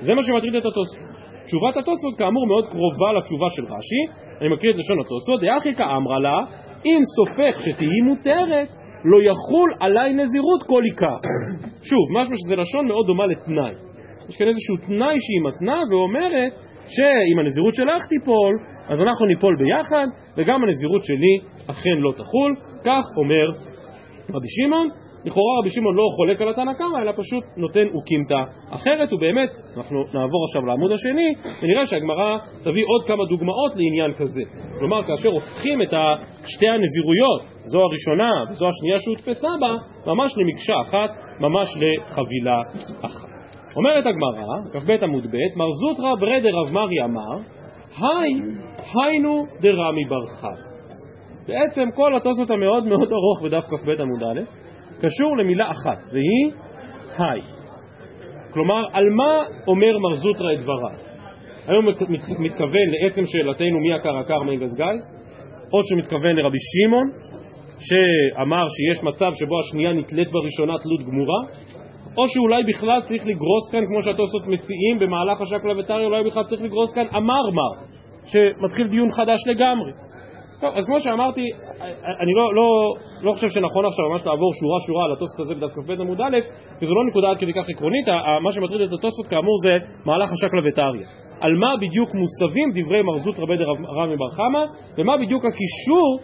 זה 0.00 0.14
מה 0.14 0.22
שמטריד 0.22 0.54
את 0.54 0.64
התוספות. 0.66 1.13
תשובת 1.46 1.76
התוספות 1.76 2.14
כאמור 2.18 2.46
מאוד 2.46 2.66
קרובה 2.72 3.12
לתשובה 3.18 3.46
של 3.56 3.64
רש"י, 3.64 4.02
אני 4.40 4.48
מקריא 4.48 4.72
את 4.72 4.76
לשון 4.76 4.98
התוספות, 5.00 5.40
דאחי 5.40 5.74
כאמרה 5.74 6.18
לה, 6.20 6.38
אם 6.86 7.00
סופך 7.16 7.60
שתהי 7.64 8.00
מותרת, 8.04 8.68
לא 9.04 9.18
יחול 9.30 9.70
עליי 9.80 10.12
נזירות 10.12 10.62
כל 10.62 10.82
עיקר. 10.84 11.18
שוב, 11.88 12.04
משהו 12.18 12.34
שזה 12.36 12.56
לשון 12.56 12.86
מאוד 12.86 13.06
דומה 13.06 13.26
לתנאי. 13.26 13.74
יש 14.28 14.36
כאן 14.36 14.48
איזשהו 14.48 14.76
תנאי 14.86 15.16
שהיא 15.24 15.42
מתנה 15.48 15.82
ואומרת 15.90 16.52
שאם 16.86 17.38
הנזירות 17.38 17.74
שלך 17.74 18.06
תיפול, 18.08 18.54
אז 18.88 19.02
אנחנו 19.02 19.26
ניפול 19.26 19.56
ביחד, 19.56 20.06
וגם 20.36 20.64
הנזירות 20.64 21.02
שלי 21.04 21.34
אכן 21.70 21.96
לא 21.98 22.12
תחול, 22.12 22.56
כך 22.84 23.04
אומר 23.16 23.46
רבי 24.34 24.48
שמעון. 24.48 24.88
לכאורה 25.24 25.58
רבי 25.60 25.70
שמעון 25.70 25.96
לא 25.96 26.02
חולק 26.16 26.42
על 26.42 26.48
התנא 26.48 26.72
קמא, 26.72 26.98
אלא 27.02 27.12
פשוט 27.12 27.44
נותן 27.56 27.86
אוקימתא 27.94 28.42
אחרת, 28.70 29.12
ובאמת, 29.12 29.48
אנחנו 29.76 29.98
נעבור 30.14 30.44
עכשיו 30.44 30.66
לעמוד 30.66 30.92
השני, 30.92 31.34
ונראה 31.62 31.86
שהגמרא 31.86 32.38
תביא 32.60 32.84
עוד 32.86 33.04
כמה 33.06 33.24
דוגמאות 33.24 33.72
לעניין 33.76 34.12
כזה. 34.18 34.42
כלומר, 34.78 35.00
כאשר 35.06 35.28
הופכים 35.28 35.82
את 35.82 35.92
שתי 36.46 36.68
הנזירויות, 36.68 37.42
זו 37.72 37.80
הראשונה 37.80 38.30
וזו 38.50 38.66
השנייה 38.68 38.98
שהודפסה 38.98 39.48
בה, 39.60 39.76
ממש 40.06 40.32
למקשה 40.36 40.74
אחת, 40.82 41.10
ממש 41.40 41.68
לחבילה 41.76 42.62
אחת. 43.00 43.28
אומרת 43.76 44.06
הגמרא, 44.06 44.56
כ"ב 44.72 44.90
עמוד 45.02 45.26
ב', 45.26 45.58
מר 45.58 45.70
זוטרא 45.70 46.14
ברדר 46.14 46.50
רב 46.54 46.72
מרי 46.72 47.04
אמר, 47.04 47.36
היי, 47.98 48.30
היינו 48.94 49.44
דרמי 49.60 50.04
בר 50.04 50.26
חי. 50.40 50.74
בעצם 51.48 51.88
כל 51.94 52.16
התוספות 52.16 52.50
המאוד 52.50 52.84
מאוד 52.84 53.08
ארוך 53.12 53.42
בדף 53.44 53.64
כ"ב 53.64 53.90
עמוד 53.90 54.22
א', 54.22 54.40
קשור 55.00 55.36
למילה 55.36 55.70
אחת, 55.70 55.98
והיא 56.12 56.52
היי. 57.18 57.40
כלומר, 58.50 58.84
על 58.92 59.10
מה 59.10 59.42
אומר 59.66 59.98
מר 59.98 60.14
זוטרא 60.14 60.52
את 60.52 60.58
דבריו? 60.58 61.14
היום 61.66 61.86
מתכוון 62.38 62.86
לעצם 63.02 63.22
שאלתנו 63.24 63.80
מי 63.80 63.92
עקר 63.92 64.16
עקר 64.16 64.42
מי 64.42 64.56
גזגז, 64.56 65.00
או 65.72 65.78
שמתכוון 65.82 66.36
לרבי 66.36 66.58
שמעון, 66.60 67.10
שאמר 67.78 68.66
שיש 68.68 69.04
מצב 69.04 69.32
שבו 69.34 69.60
השנייה 69.60 69.92
נתלית 69.92 70.28
בראשונה 70.30 70.78
תלות 70.78 71.02
גמורה, 71.06 71.40
או 72.16 72.28
שאולי 72.28 72.62
בכלל 72.62 73.00
צריך 73.02 73.26
לגרוס 73.26 73.70
כאן, 73.72 73.86
כמו 73.86 74.02
שהתוספות 74.02 74.46
מציעים 74.46 74.98
במהלך 74.98 75.40
השקלא 75.40 75.80
וטריא, 75.80 76.06
אולי 76.06 76.24
בכלל 76.24 76.44
צריך 76.44 76.62
לגרוס 76.62 76.94
כאן 76.94 77.06
אמר 77.16 77.50
מר, 77.52 77.84
שמתחיל 78.26 78.88
דיון 78.88 79.10
חדש 79.10 79.38
לגמרי. 79.46 79.92
טוב, 80.60 80.70
אז 80.76 80.86
כמו 80.86 81.00
שאמרתי, 81.00 81.50
אני 82.22 82.32
לא, 82.34 82.54
לא, 82.54 82.94
לא 83.22 83.32
חושב 83.32 83.48
שנכון 83.48 83.86
עכשיו 83.86 84.08
ממש 84.10 84.26
לעבור 84.26 84.52
שורה 84.60 84.78
שורה 84.86 85.04
על 85.04 85.12
התוספות 85.12 85.40
הזה 85.40 85.54
בדף 85.54 85.72
כ"ב 85.74 85.90
עמוד 86.00 86.20
א', 86.20 86.38
כי 86.78 86.86
זו 86.86 86.94
לא 86.94 87.06
נקודה 87.10 87.30
עד 87.30 87.38
כדי 87.38 87.52
כך 87.52 87.64
עקרונית, 87.68 88.08
מה 88.42 88.52
שמטריד 88.52 88.80
את 88.80 88.92
התוספות 88.92 89.26
כאמור 89.26 89.56
זה 89.62 89.78
מהלך 90.04 90.32
השקלא 90.32 90.60
וטריא. 90.64 91.06
על 91.40 91.54
מה 91.54 91.74
בדיוק 91.76 92.10
מוסבים 92.14 92.70
דברי 92.74 93.02
מרזות 93.02 93.38
רבי 93.38 93.54
רמי 93.98 94.16
בר 94.16 94.30
חמא, 94.30 94.64
ומה 94.98 95.16
בדיוק 95.16 95.44
הקישור 95.44 96.18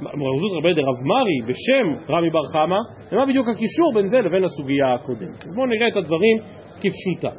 מרזות 0.00 0.52
רבי 0.58 0.74
דר 0.74 0.82
רב 0.82 1.00
מרי 1.06 1.38
בשם 1.48 2.12
רמי 2.12 2.30
בר 2.30 2.46
חמא, 2.52 2.78
ומה 3.12 3.26
בדיוק 3.26 3.46
הקישור 3.48 3.92
בין 3.94 4.06
זה 4.06 4.20
לבין 4.20 4.44
הסוגיה 4.44 4.94
הקודמת. 4.94 5.42
אז 5.44 5.54
בואו 5.56 5.66
נראה 5.66 5.88
את 5.88 5.96
הדברים 5.96 6.36
כפשוטה. 6.80 7.30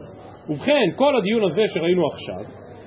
ובכן, 0.49 0.87
כל 0.95 1.17
הדיון 1.17 1.51
הזה 1.51 1.61
שראינו 1.67 2.07
עכשיו, 2.07 2.43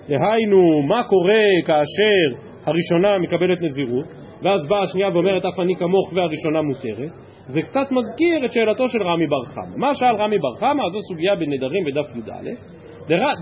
דהיינו 0.09 0.83
מה 0.83 1.05
קורה 1.05 1.45
כאשר 1.67 2.52
הראשונה 2.66 3.19
מקבלת 3.19 3.59
נזירות, 3.62 4.07
ואז 4.42 4.66
באה 4.66 4.83
השנייה 4.83 5.09
ואומרת 5.09 5.45
אף 5.45 5.61
אני 5.61 5.76
כמוך 5.76 6.12
והראשונה 6.14 6.62
מותרת, 6.62 7.11
זה 7.47 7.62
קצת 7.62 7.87
מזכיר 7.90 8.45
את 8.45 8.52
שאלתו 8.52 8.88
של 8.88 9.02
רמי 9.02 9.26
בר 9.26 9.45
חמא. 9.45 9.76
מה 9.76 9.95
שאל 9.95 10.16
רמי 10.16 10.38
בר 10.38 10.57
חמא, 10.61 10.88
זו 10.92 10.99
סוגיה 11.09 11.37
בנדרים 11.37 11.85
בדף 11.85 12.16
י"א, 12.16 12.50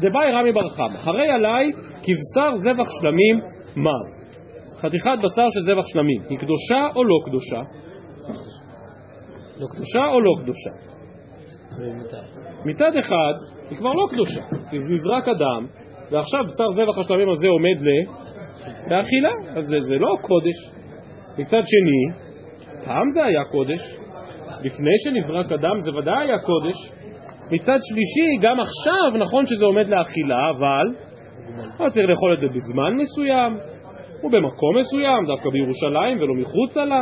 דבאי 0.02 0.32
רמי 0.32 0.52
בר 0.52 0.68
חמא, 0.68 0.98
חרי 0.98 1.28
עליי 1.28 1.70
כבשר 2.02 2.54
זבח 2.54 2.88
שלמים 3.00 3.40
מר. 3.76 4.20
חתיכת 4.76 5.18
בשר 5.18 5.46
של 5.50 5.60
זבח 5.60 5.86
שלמים, 5.86 6.22
היא 6.28 6.38
קדושה 6.38 6.88
או 6.94 7.04
לא 7.04 7.16
קדושה? 7.26 7.60
לא 9.60 9.66
קדושה 9.72 10.06
או 10.06 10.20
לא 10.20 10.32
קדושה? 10.42 10.70
מצד 12.64 12.96
אחד, 12.96 13.34
היא 13.70 13.78
כבר 13.78 13.92
לא 13.92 14.06
קדושה, 14.10 14.40
כי 14.70 14.76
נזרק 14.76 15.28
אדם, 15.28 15.66
ועכשיו 16.10 16.44
בשר 16.44 16.70
זבח 16.72 16.98
השלמים 16.98 17.28
הזה 17.28 17.48
עומד 17.48 17.78
לאכילה, 18.90 19.30
אז 19.56 19.64
זה, 19.64 19.80
זה 19.80 19.94
לא 19.94 20.16
קודש. 20.20 20.58
מצד 21.38 21.62
שני, 21.64 22.22
פעם 22.86 23.06
זה 23.14 23.24
היה 23.24 23.44
קודש, 23.44 23.80
לפני 24.64 24.94
שנזרק 25.04 25.52
אדם 25.52 25.80
זה 25.80 25.90
ודאי 25.90 26.24
היה 26.26 26.38
קודש. 26.38 26.76
מצד 27.50 27.78
שלישי, 27.88 28.28
גם 28.42 28.60
עכשיו 28.60 29.18
נכון 29.18 29.46
שזה 29.46 29.64
עומד 29.64 29.88
לאכילה, 29.88 30.50
אבל 30.50 30.86
לא 31.80 31.88
צריך 31.88 32.08
לאכול 32.08 32.32
את 32.34 32.38
זה 32.38 32.48
בזמן 32.48 32.94
מסוים, 32.96 33.56
ובמקום 34.24 34.78
מסוים, 34.80 35.26
דווקא 35.26 35.50
בירושלים 35.50 36.20
ולא 36.20 36.34
מחוצה 36.34 36.84
לה. 36.84 37.00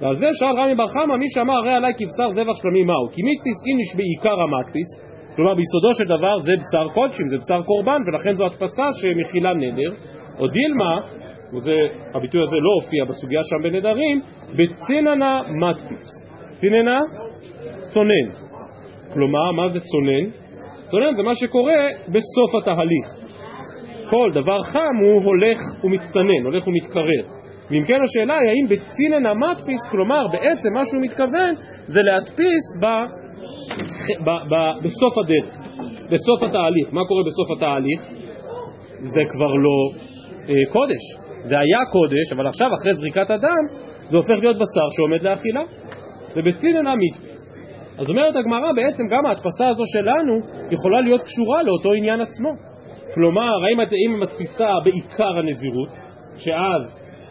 ועל 0.00 0.14
זה 0.14 0.26
שאל 0.32 0.60
רמי 0.60 0.74
בר 0.74 0.88
חמא, 0.88 1.16
מי 1.16 1.26
שאמר 1.34 1.54
הרי 1.54 1.74
עליי 1.74 1.92
כבשר 1.98 2.30
זבח 2.30 2.56
שלמי 2.62 2.84
מהו? 2.84 3.08
כי 3.12 3.22
מיתפיס 3.22 3.58
איניש 3.68 3.90
בעיקר 3.96 4.40
המדפיס, 4.40 4.88
כלומר 5.36 5.54
ביסודו 5.54 5.92
של 5.98 6.04
דבר 6.04 6.34
זה 6.46 6.52
בשר 6.60 6.88
קודשים, 6.94 7.28
זה 7.28 7.36
בשר 7.38 7.62
קורבן, 7.62 8.00
ולכן 8.06 8.32
זו 8.32 8.46
הדפסה 8.46 8.86
שמכילה 9.00 9.54
נדר. 9.54 9.92
או 10.38 10.46
דילמה, 10.46 11.00
הביטוי 12.14 12.42
הזה 12.42 12.56
לא 12.56 12.70
הופיע 12.74 13.04
בסוגיה 13.04 13.40
שם 13.44 13.62
בנדרים, 13.62 14.20
בציננה 14.56 15.40
מדפיס. 15.60 16.26
ציננה? 16.54 17.00
צונן. 17.94 18.28
כלומר, 19.12 19.52
מה 19.52 19.68
זה 19.68 19.80
צונן? 19.80 20.30
צונן 20.86 21.16
זה 21.16 21.22
מה 21.22 21.34
שקורה 21.34 21.88
בסוף 22.08 22.54
התהליך. 22.62 23.06
כל 24.10 24.30
דבר 24.34 24.62
חם 24.62 24.96
הוא 25.02 25.22
הולך 25.24 25.58
ומצטנן, 25.84 26.44
הולך 26.44 26.66
ומתקרר. 26.66 27.22
ואם 27.70 27.84
כן 27.86 28.02
השאלה 28.04 28.34
היא 28.38 28.50
האם 28.50 28.66
בצינן 28.68 29.26
המדפיס, 29.26 29.88
כלומר 29.90 30.26
בעצם 30.32 30.72
מה 30.74 30.80
שהוא 30.84 31.02
מתכוון 31.02 31.54
זה 31.86 32.02
להדפיס 32.02 32.64
ב, 32.82 32.86
ב, 34.24 34.30
ב, 34.30 34.54
בסוף 34.82 35.18
הדרך, 35.18 35.58
בסוף 36.10 36.42
התהליך. 36.42 36.88
מה 36.92 37.00
קורה 37.08 37.22
בסוף 37.26 37.50
התהליך? 37.56 38.00
זה 38.98 39.20
כבר 39.30 39.54
לא 39.54 39.90
קודש. 40.72 41.04
זה 41.42 41.58
היה 41.58 41.78
קודש, 41.92 42.32
אבל 42.32 42.46
עכשיו 42.46 42.74
אחרי 42.74 42.94
זריקת 42.94 43.30
הדם 43.30 43.64
זה 44.06 44.16
הופך 44.16 44.38
להיות 44.40 44.56
בשר 44.56 44.88
שעומד 44.96 45.22
לאכילה. 45.22 45.62
זה 46.34 46.42
בצונן 46.42 46.86
מתפיס. 46.86 47.36
אז 47.98 48.10
אומרת 48.10 48.36
הגמרא 48.36 48.72
בעצם 48.72 49.02
גם 49.10 49.26
ההתפסה 49.26 49.68
הזו 49.68 49.82
שלנו 49.94 50.34
יכולה 50.70 51.00
להיות 51.00 51.22
קשורה 51.22 51.62
לאותו 51.62 51.92
עניין 51.92 52.20
עצמו. 52.20 52.50
כלומר, 53.14 53.52
האם 53.64 53.80
היא 53.80 54.20
מתפיסה 54.20 54.68
בעיקר 54.84 55.38
הנזירות, 55.38 55.88
שאז 56.36 56.82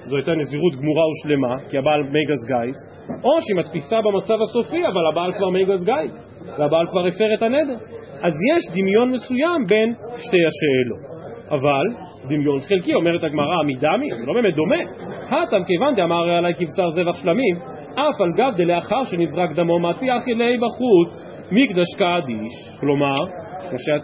זו 0.06 0.16
הייתה 0.16 0.32
נזירות 0.32 0.76
גמורה 0.76 1.04
ושלמה, 1.10 1.56
כי 1.70 1.78
הבעל 1.78 2.04
מיגז 2.04 2.46
גייז, 2.48 2.76
או 3.24 3.42
שהיא 3.42 3.58
מתפיסה 3.58 4.02
במצב 4.02 4.38
הסופי, 4.42 4.88
אבל 4.88 5.08
הבעל 5.12 5.34
כבר 5.34 5.50
מיגז 5.50 5.84
גייז, 5.84 6.12
והבעל 6.60 6.88
כבר 6.92 7.08
הפר 7.08 7.34
את 7.34 7.42
הנדר. 7.42 7.78
אז 8.24 8.34
יש 8.52 8.64
דמיון 8.74 9.12
מסוים 9.12 9.66
בין 9.68 9.94
שתי 10.18 10.42
השאלות. 10.50 11.04
אבל 11.50 12.05
דמיון 12.30 12.60
חלקי, 12.62 12.94
אומרת 12.94 13.24
הגמרא, 13.24 13.64
מי 13.66 13.82
דמי, 13.82 14.16
זה 14.16 14.26
לא 14.26 14.34
באמת 14.34 14.56
דומה. 14.56 14.82
הטם 15.30 15.64
כיוון 15.64 15.96
דאמר 15.96 16.30
עלי 16.30 16.54
כבשר 16.54 16.90
זבח 16.90 17.16
שלמים, 17.16 17.56
אף 17.96 18.22
על 18.22 18.32
גב 18.38 18.54
דלאחר 18.58 19.04
שנזרק 19.04 19.52
דמו 19.56 19.80
מציע 19.80 20.18
אכילי 20.18 20.58
בחוץ, 20.58 21.12
מקדש 21.52 21.96
קדיש. 21.98 22.80
כלומר, 22.80 23.26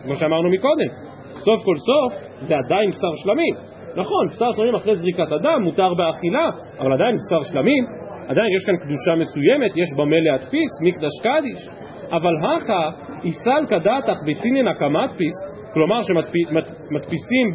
כמו 0.03 0.15
שאמרנו 0.15 0.49
מקודם, 0.49 0.87
סוף 1.33 1.65
כל 1.65 1.75
סוף 1.75 2.13
זה 2.39 2.55
עדיין 2.65 2.89
בשר 2.89 3.15
שלמים. 3.23 3.55
נכון, 3.95 4.27
בשר 4.31 4.51
שלמים 4.55 4.75
אחרי 4.75 4.95
זריקת 4.95 5.31
הדם 5.31 5.61
מותר 5.63 5.93
באכילה, 5.93 6.49
אבל 6.79 6.93
עדיין 6.93 7.15
בשר 7.15 7.41
שלמים, 7.53 7.85
עדיין 8.27 8.47
יש 8.57 8.65
כאן 8.65 8.77
קדושה 8.77 9.15
מסוימת, 9.21 9.77
יש 9.77 9.89
במה 9.97 10.19
להדפיס, 10.19 10.71
מקדש 10.83 11.15
קדיש. 11.23 11.69
אבל 12.11 12.33
הכא 12.43 12.89
איסל 13.23 13.65
כדתך 13.69 14.17
בצינין 14.27 14.67
הקמדפיס, 14.67 15.33
כלומר 15.73 15.99
שמדפיסים 16.01 17.53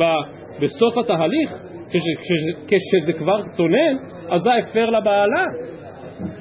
בסוף 0.61 0.99
התהליך, 0.99 1.50
כשזה 2.66 3.12
כבר 3.12 3.42
צונן, 3.56 3.96
אז 4.30 4.40
זה 4.40 4.50
הפר 4.54 4.90
לה 4.90 5.06
בעלה. 5.06 5.44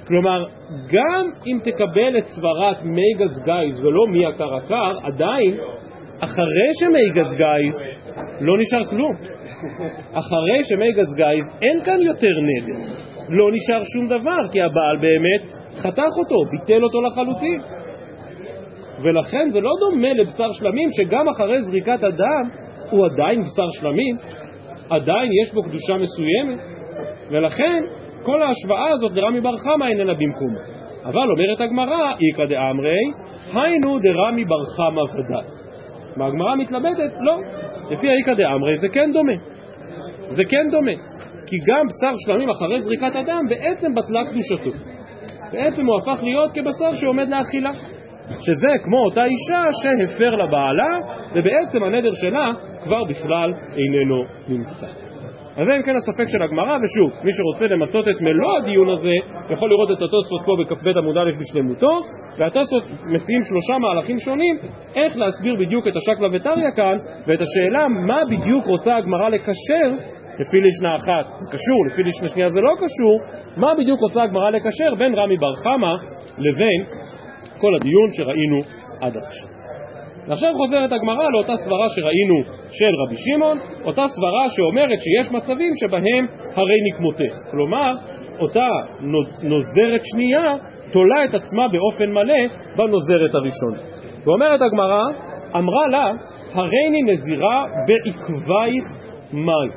כלומר, 0.08 0.46
גם 0.92 1.30
אם 1.48 1.60
תקבל 1.64 2.18
את 2.18 2.26
סברת 2.26 2.78
מיגז 2.84 3.40
גייז 3.46 3.80
ולא 3.80 4.08
מיעקר 4.12 4.26
עקר, 4.26 4.94
עדיין 5.04 5.58
אחרי 6.20 6.70
שמיגז 6.80 7.22
גייז 7.22 7.76
לא 8.42 8.58
נשאר 8.60 8.86
כלום. 8.86 9.12
אחרי 10.14 10.64
שמיגז 10.64 10.92
גייז 10.92 11.46
אין 11.62 11.84
כאן 11.84 12.02
יותר 12.02 12.28
נדר. 12.28 12.92
לא 13.30 13.52
נשאר 13.52 13.82
שום 13.94 14.08
דבר, 14.08 14.40
כי 14.52 14.62
הבעל 14.62 14.98
באמת 14.98 15.56
חתך 15.76 16.12
אותו, 16.18 16.52
ביטל 16.52 16.84
אותו 16.84 17.02
לחלוטין. 17.02 17.62
ולכן 19.04 19.50
זה 19.50 19.62
לא 19.62 19.72
דומה 19.80 20.14
לבשר 20.14 20.52
שלמים 20.52 20.90
שגם 20.92 21.30
אחרי 21.30 21.62
זריקת 21.62 22.04
הדם 22.04 22.50
הוא 22.90 23.06
עדיין 23.06 23.44
בשר 23.44 23.68
שלמים, 23.72 24.16
עדיין 24.90 25.30
יש 25.42 25.54
בו 25.54 25.62
קדושה 25.62 25.94
מסוימת, 25.98 26.60
ולכן 27.32 27.84
כל 28.24 28.42
ההשוואה 28.42 28.92
הזאת 28.92 29.12
לרמי 29.16 29.42
בר 29.42 29.58
חמא 29.58 29.86
איננה 29.86 30.14
במקומה. 30.14 30.60
אבל 31.06 31.32
אומרת 31.32 31.62
הגמרא, 31.62 32.14
איכא 32.32 32.46
דאמרי, 32.46 33.12
היינו 33.54 34.00
דרמי 34.00 34.46
בר 34.46 34.66
חמא 34.76 35.02
ודאי. 35.02 35.46
והגמרא 36.18 36.56
מתלבטת, 36.56 37.14
לא. 37.20 37.38
לפי 37.92 38.10
האיכא 38.10 38.34
דאמרי 38.34 38.78
זה 38.78 38.88
כן 38.90 39.12
דומה. 39.14 39.34
זה 40.28 40.44
כן 40.50 40.70
דומה. 40.72 40.92
כי 41.48 41.58
גם 41.68 41.86
בשר 41.88 42.14
שלמים 42.26 42.50
אחרי 42.50 42.82
זריקת 42.84 43.16
הדם 43.16 43.42
בעצם 43.50 43.94
בטלה 43.94 44.24
קדושתו. 44.26 44.72
בעצם 45.52 45.86
הוא 45.86 45.98
הפך 45.98 46.24
להיות 46.24 46.52
כבשר 46.52 46.94
שעומד 46.94 47.30
לאכילה. 47.30 47.72
שזה 48.30 48.68
כמו 48.84 48.98
אותה 49.06 49.24
אישה 49.26 49.64
שהפר 49.82 50.36
לבעלה, 50.36 51.00
ובעצם 51.36 51.84
הנדר 51.84 52.14
שלה 52.14 52.52
כבר 52.84 53.04
בכלל 53.04 53.54
איננו 53.54 54.24
נמצא. 54.50 54.88
אז 55.58 55.68
זה 55.68 55.78
אם 55.78 55.84
כן 55.84 55.96
הספק 55.96 56.28
של 56.28 56.42
הגמרא, 56.44 56.78
ושוב, 56.84 57.12
מי 57.24 57.32
שרוצה 57.32 57.68
למצות 57.68 58.08
את 58.08 58.22
מלוא 58.22 58.58
הדיון 58.58 58.90
הזה, 58.90 59.16
יכול 59.50 59.70
לראות 59.70 59.92
את 59.92 59.98
התוספות 59.98 60.42
פה 60.46 60.56
בכ"ב 60.60 60.98
עמוד 60.98 61.18
א' 61.18 61.30
בשלמותו, 61.40 62.02
והתוספות 62.38 62.84
מציעים 62.84 63.42
שלושה 63.42 63.78
מהלכים 63.78 64.18
שונים, 64.18 64.58
איך 64.96 65.18
להסביר 65.18 65.56
בדיוק 65.60 65.88
את 65.88 65.94
השקלא 65.96 66.30
וטריא 66.32 66.72
כאן, 66.76 66.98
ואת 67.28 67.40
השאלה 67.42 67.88
מה 67.88 68.22
בדיוק 68.26 68.66
רוצה 68.66 68.96
הגמרא 68.96 69.30
לקשר 69.30 69.88
לפי 70.40 70.62
לישנה 70.62 70.96
אחת 70.96 71.26
זה 71.36 71.46
קשור, 71.52 71.86
לפי 71.86 72.04
לישנה 72.04 72.28
שנייה 72.28 72.50
זה 72.50 72.62
לא 72.62 72.74
קשור, 72.76 73.42
מה 73.58 73.76
בדיוק 73.80 74.00
רוצה 74.00 74.24
הגמרא 74.24 74.50
לקשר 74.50 74.96
בין 74.98 75.16
רמי 75.16 75.38
בר 75.38 75.56
חמא 75.56 75.94
לבין 76.38 76.86
כל 77.58 77.76
הדיון 77.76 78.14
שראינו 78.14 78.60
עד 79.02 79.18
עכשיו. 79.18 79.56
ועכשיו 80.28 80.54
חוזרת 80.58 80.92
הגמרא 80.92 81.30
לאותה 81.30 81.56
סברה 81.56 81.90
שראינו 81.90 82.44
של 82.72 82.94
רבי 83.06 83.16
שמעון, 83.16 83.60
אותה 83.84 84.04
סברה 84.08 84.50
שאומרת 84.50 85.00
שיש 85.02 85.32
מצבים 85.32 85.72
שבהם 85.76 86.26
הרי 86.56 86.76
נקמותך. 86.92 87.52
כלומר, 87.52 87.94
אותה 88.40 88.68
נוזרת 89.42 90.02
שנייה 90.04 90.56
תולה 90.92 91.26
את 91.26 91.34
עצמה 91.34 91.68
באופן 91.68 92.12
מלא 92.12 92.44
בנוזרת 92.78 93.36
הראשונה. 93.36 93.78
ואומרת 94.26 94.62
הגמרא, 94.62 95.04
אמרה 95.56 95.88
לה, 95.88 96.12
הריני 96.54 97.02
נזירה 97.04 97.66
בעקבייך 97.88 98.86
מים. 99.34 99.72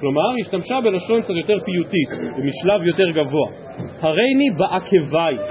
כלומר, 0.00 0.30
היא 0.36 0.44
השתמשה 0.44 0.80
בלשון 0.84 1.22
קצת 1.22 1.34
יותר 1.34 1.58
פיוטית, 1.64 2.08
במשלב 2.36 2.86
יותר 2.86 3.10
גבוה. 3.10 3.48
הריני 4.00 4.50
בעקבייך. 4.50 5.42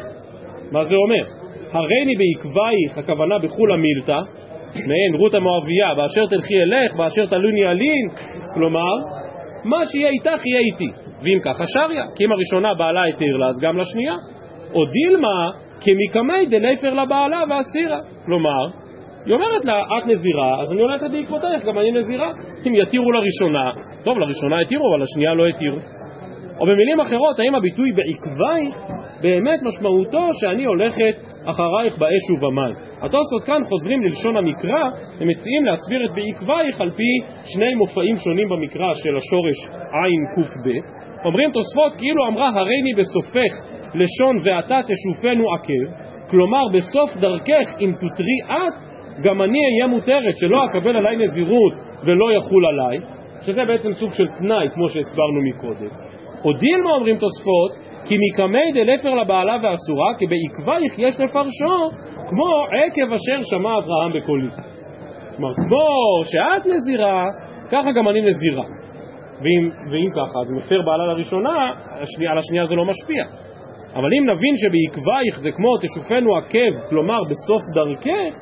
מה 0.72 0.84
זה 0.84 0.96
אומר? 0.96 1.39
הריני 1.72 2.14
בעקבייך, 2.16 2.98
הכוונה 2.98 3.40
בחולה 3.40 3.76
מילתא, 3.78 4.20
מעין 4.76 5.16
רות 5.16 5.34
המואביה, 5.34 5.96
באשר 5.96 6.26
תלכי 6.26 6.54
אלך, 6.64 6.96
באשר 6.96 7.26
תלוני 7.26 7.66
אלין, 7.68 8.08
כלומר, 8.54 8.94
מה 9.64 9.86
שיהיה 9.86 10.10
איתך 10.10 10.46
יהיה 10.46 10.60
איתי. 10.60 10.92
ואם 11.24 11.40
ככה 11.46 11.64
שריה, 11.68 12.04
כי 12.16 12.26
אם 12.26 12.32
הראשונה 12.32 12.74
בעלה 12.74 13.06
התיר 13.06 13.38
לה, 13.38 13.48
אז 13.48 13.60
גם 13.62 13.78
לשנייה. 13.78 14.16
או 14.74 14.86
דילמה, 14.86 15.52
כמקמי 15.82 16.46
דליפר 16.46 16.94
לבעלה 16.94 17.44
ואסירה. 17.50 18.00
כלומר, 18.26 18.68
היא 19.26 19.34
אומרת 19.34 19.66
לה, 19.66 19.82
את 19.82 20.08
נזירה, 20.08 20.62
אז 20.62 20.72
אני 20.72 20.82
הולכת 20.82 21.12
בעקבותייך, 21.12 21.66
גם 21.66 21.80
אני 21.80 21.92
נזירה. 21.92 22.32
אם 22.68 22.76
יתירו 22.76 23.12
לראשונה, 23.12 23.72
טוב, 24.04 24.20
לראשונה 24.20 24.60
התירו, 24.60 24.84
אבל 24.92 25.02
לשנייה 25.02 25.34
לא 25.34 25.48
התירו. 25.48 25.78
או 26.60 26.66
במילים 26.66 27.00
אחרות, 27.00 27.40
האם 27.40 27.56
הביטוי 27.56 27.92
בעקבייך 27.92 28.99
באמת 29.22 29.60
משמעותו 29.64 30.28
שאני 30.42 30.66
הולכת 30.66 31.16
אחרייך 31.46 31.98
באש 31.98 32.26
ובמים. 32.38 32.76
התוספות 33.02 33.44
כאן 33.46 33.62
חוזרים 33.70 34.04
ללשון 34.04 34.38
המקרא, 34.38 34.84
הם 35.20 35.28
מציעים 35.28 35.66
להסביר 35.66 36.06
את 36.06 36.12
בעקבייך 36.16 36.82
על 36.82 36.92
פי 36.92 37.12
שני 37.46 37.76
מופעים 37.76 38.16
שונים 38.16 38.50
במקרא 38.50 38.94
של 38.94 39.18
השורש 39.18 39.58
עין 39.92 40.22
קב. 40.36 40.70
אומרים 41.26 41.52
תוספות 41.52 41.94
כאילו 41.98 42.28
אמרה 42.28 42.50
הריני 42.50 42.94
בסופך 42.98 43.52
לשון 43.96 44.36
ואתה 44.44 44.80
תשופנו 44.88 45.44
עקב, 45.54 46.02
כלומר 46.30 46.64
בסוף 46.74 47.18
דרכך 47.18 47.68
אם 47.80 47.92
תותרי 48.02 48.40
את, 48.48 48.74
גם 49.24 49.42
אני 49.42 49.60
אהיה 49.66 49.88
מותרת 49.88 50.38
שלא 50.38 50.66
אקבל 50.66 50.96
עליי 50.96 51.18
נזירות 51.18 51.74
ולא 52.06 52.32
יחול 52.32 52.66
עליי, 52.66 52.98
שזה 53.42 53.66
בעצם 53.66 53.94
סוג 53.94 54.14
של 54.14 54.28
תנאי 54.40 54.68
כמו 54.74 54.90
שהסברנו 54.90 55.42
מקודם. 55.50 55.90
או 56.46 56.54
דילמה 56.54 56.90
אומרים 56.92 57.18
תוספות 57.18 57.89
כי 58.06 58.16
מקמי 58.18 58.72
דלפר 58.74 59.16
לבעלה 59.16 59.58
ואסורה, 59.64 60.14
כי 60.18 60.26
בעקבייך 60.28 60.94
יש 60.98 61.20
לפרשו, 61.20 61.90
כמו 62.30 62.46
עקב 62.72 63.14
אשר 63.14 63.42
שמע 63.42 63.78
אברהם 63.78 64.12
בקולי. 64.14 64.48
כלומר, 65.38 65.56
כמו 65.56 65.86
שאת 66.24 66.66
נזירה, 66.66 67.26
ככה 67.72 67.92
גם 67.92 68.10
אני 68.10 68.22
נזירה. 68.22 68.64
ואם, 69.42 69.70
ואם 69.92 70.10
ככה, 70.12 70.40
אז 70.42 70.66
הפר 70.66 70.82
בעלה 70.82 71.14
לראשונה, 71.14 71.74
על 72.32 72.38
השנייה 72.38 72.66
זה 72.66 72.76
לא 72.76 72.86
משפיע. 72.86 73.24
אבל 73.96 74.10
אם 74.14 74.30
נבין 74.30 74.54
שבעקבייך 74.56 75.40
זה 75.40 75.52
כמו 75.52 75.78
תשופנו 75.78 76.38
עקב, 76.38 76.90
כלומר 76.90 77.20
בסוף 77.24 77.62
דרכך, 77.74 78.34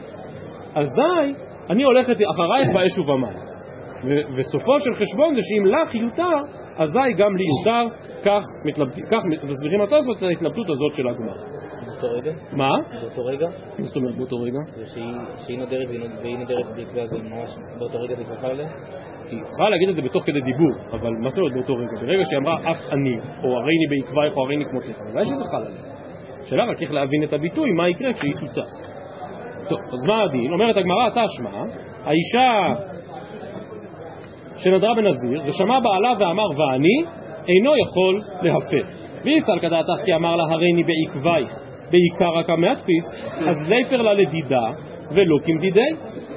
אזי 0.76 1.34
אני 1.70 1.84
הולכת 1.84 2.16
אחרייך 2.32 2.70
באש 2.74 3.00
ובמים. 3.00 3.48
וסופו 4.36 4.80
של 4.80 4.96
חשבון 4.96 5.36
זה 5.36 5.42
שאם 5.44 5.66
לך 5.66 5.96
יותר, 5.96 6.57
אזי 6.78 7.14
גם 7.18 7.38
לי 7.38 7.44
יותר, 7.60 7.88
כך 8.26 8.44
מסבירים 9.44 9.82
התוספות 9.82 10.18
את 10.18 10.24
ההתלבטות 10.24 10.70
הזאת 10.70 10.94
של 10.94 11.08
הגמר. 11.08 11.58
באותו 11.86 12.08
רגע? 12.12 12.32
מה? 12.52 12.70
באותו 13.02 13.26
רגע? 13.26 13.48
מה 13.80 13.84
זאת 13.86 13.96
אומרת 13.96 14.16
באותו 14.18 14.36
רגע? 14.36 14.60
שהיא 15.46 15.60
נודרת 15.60 15.88
והיא 16.22 16.38
נודרת 16.38 16.66
בעקבי 16.76 17.08
זה 17.08 17.18
ממש 17.24 17.50
באותו 17.80 18.00
רגע 18.00 18.16
זה 18.16 18.36
חל 18.42 18.48
עליה? 18.48 18.70
היא 19.30 19.44
צריכה 19.44 19.70
להגיד 19.70 19.90
את 19.90 19.96
זה 19.96 20.02
בתוך 20.02 20.24
כדי 20.26 20.42
דיבור, 20.42 20.74
אבל 20.92 21.10
מה 21.22 21.30
זאת 21.30 21.40
אומרת 21.40 21.54
באותו 21.54 21.76
רגע? 21.76 22.02
ברגע 22.02 22.26
שהיא 22.26 22.40
אמרה 22.40 22.72
אף 22.72 22.86
אני, 22.92 23.16
או 23.44 23.58
הריני 23.58 23.88
בעקבייך 23.90 24.38
או 24.38 24.44
הריני 24.46 24.66
כמותך, 24.66 25.00
אולי 25.14 25.26
שזה 25.26 25.44
חל 25.52 25.66
עליה. 25.66 25.82
השאלה 26.44 26.66
רק 26.66 26.82
איך 26.82 26.94
להבין 26.94 27.24
את 27.24 27.34
הביטוי, 27.34 27.72
מה 27.72 27.90
יקרה 27.90 28.14
כשהיא 28.14 28.34
תוצא. 28.34 28.62
טוב, 29.70 29.80
אז 29.94 30.08
מה 30.08 30.24
הדין? 30.24 30.54
אומרת 30.54 30.78
הגמרא, 30.78 31.10
תשמע, 31.10 31.64
האישה 32.04 32.74
שנדרה 34.58 34.94
בנזיר, 34.94 35.42
ושמע 35.46 35.80
בעלה 35.80 36.14
ואמר 36.20 36.48
ואני, 36.58 37.04
אינו 37.48 37.72
יכול 37.78 38.22
להפר. 38.42 38.98
ויסל 39.24 39.60
כדעתך 39.60 40.06
כי 40.06 40.16
אמר 40.16 40.36
לה 40.36 40.44
הריני 40.44 40.84
בעקבייך, 40.84 41.56
בעיקר 41.92 42.30
רק 42.30 42.50
המדפיס, 42.50 43.04
אז 43.48 43.70
ליפר 43.70 44.02
לה 44.02 44.14
לדידה 44.14 44.66
ולא 45.12 45.36
כמדידי. 45.46 45.90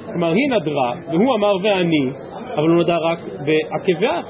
כלומר 0.05 0.31
היא 0.31 0.49
נדרה, 0.49 0.93
והוא 1.11 1.35
אמר 1.35 1.55
ואני, 1.63 2.11
אבל 2.55 2.69
הוא 2.69 2.83
נדר 2.83 2.97
רק 3.03 3.19
בעקביה. 3.45 4.21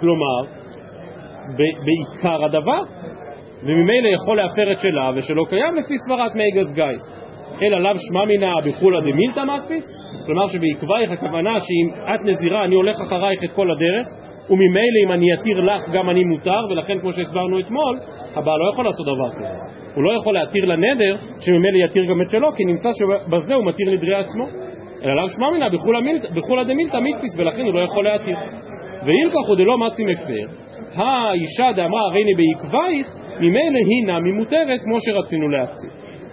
כלומר, 0.00 0.60
בעיקר 1.56 2.44
הדבר, 2.44 2.82
וממילא 3.62 4.08
יכול 4.08 4.36
להפר 4.36 4.72
את 4.72 4.80
שלה 4.80 5.10
ושלא 5.16 5.44
קיים 5.48 5.76
לפי 5.76 5.94
סברת 6.06 6.34
מי 6.34 6.50
גזגאי. 6.50 6.94
אלא 7.62 7.78
לאו 7.78 7.92
שמע 8.08 8.24
מינא 8.24 8.52
בחולא 8.64 9.00
דמילתא 9.00 9.40
מדפיס, 9.40 9.99
כלומר 10.26 10.46
שבעקבייך 10.48 11.10
הכוונה 11.10 11.54
שאם 11.60 12.14
את 12.14 12.20
נזירה 12.24 12.64
אני 12.64 12.74
הולך 12.74 13.00
אחרייך 13.00 13.44
את 13.44 13.50
כל 13.52 13.70
הדרך 13.70 14.06
וממילא 14.50 14.98
אם 15.06 15.12
אני 15.12 15.34
אתיר 15.34 15.60
לך 15.60 15.88
גם 15.92 16.10
אני 16.10 16.24
מותר 16.24 16.60
ולכן 16.70 16.98
כמו 16.98 17.12
שהסברנו 17.12 17.60
אתמול 17.60 17.96
הבעל 18.36 18.58
לא 18.58 18.70
יכול 18.72 18.84
לעשות 18.84 19.06
דבר 19.06 19.30
כזה. 19.36 19.58
הוא 19.94 20.04
לא 20.04 20.12
יכול 20.12 20.34
להתיר 20.34 20.64
לנדר 20.64 21.16
שממילא 21.40 21.84
יתיר 21.84 22.04
גם 22.04 22.22
את 22.22 22.30
שלו 22.30 22.52
כי 22.56 22.64
נמצא 22.64 22.88
שבזה 22.92 23.54
הוא 23.54 23.66
מתיר 23.66 23.90
נדרי 23.90 24.14
עצמו. 24.14 24.44
אלא 25.04 25.16
לאו 25.16 25.28
שמע 25.28 25.50
מינא 25.50 25.68
בחולא 26.34 26.62
דמילתא 26.62 26.96
מיתפיס 26.96 27.38
ולכן 27.38 27.60
הוא 27.60 27.74
לא 27.74 27.80
יכול 27.80 28.04
להתיר. 28.04 28.36
ואילקח 29.06 29.48
הוא 29.48 29.56
דלא 29.56 29.78
מצי 29.78 30.04
מפר 30.04 30.46
האישה 30.94 31.72
דאמרה 31.76 32.00
הריני 32.00 32.32
בעקבייך 32.34 33.06
ממילא 33.40 33.78
היא 33.78 34.06
נמי 34.06 34.32
מותרת 34.32 34.80
כמו 34.84 34.96
שרצינו 35.00 35.48
להציל. 35.48 35.90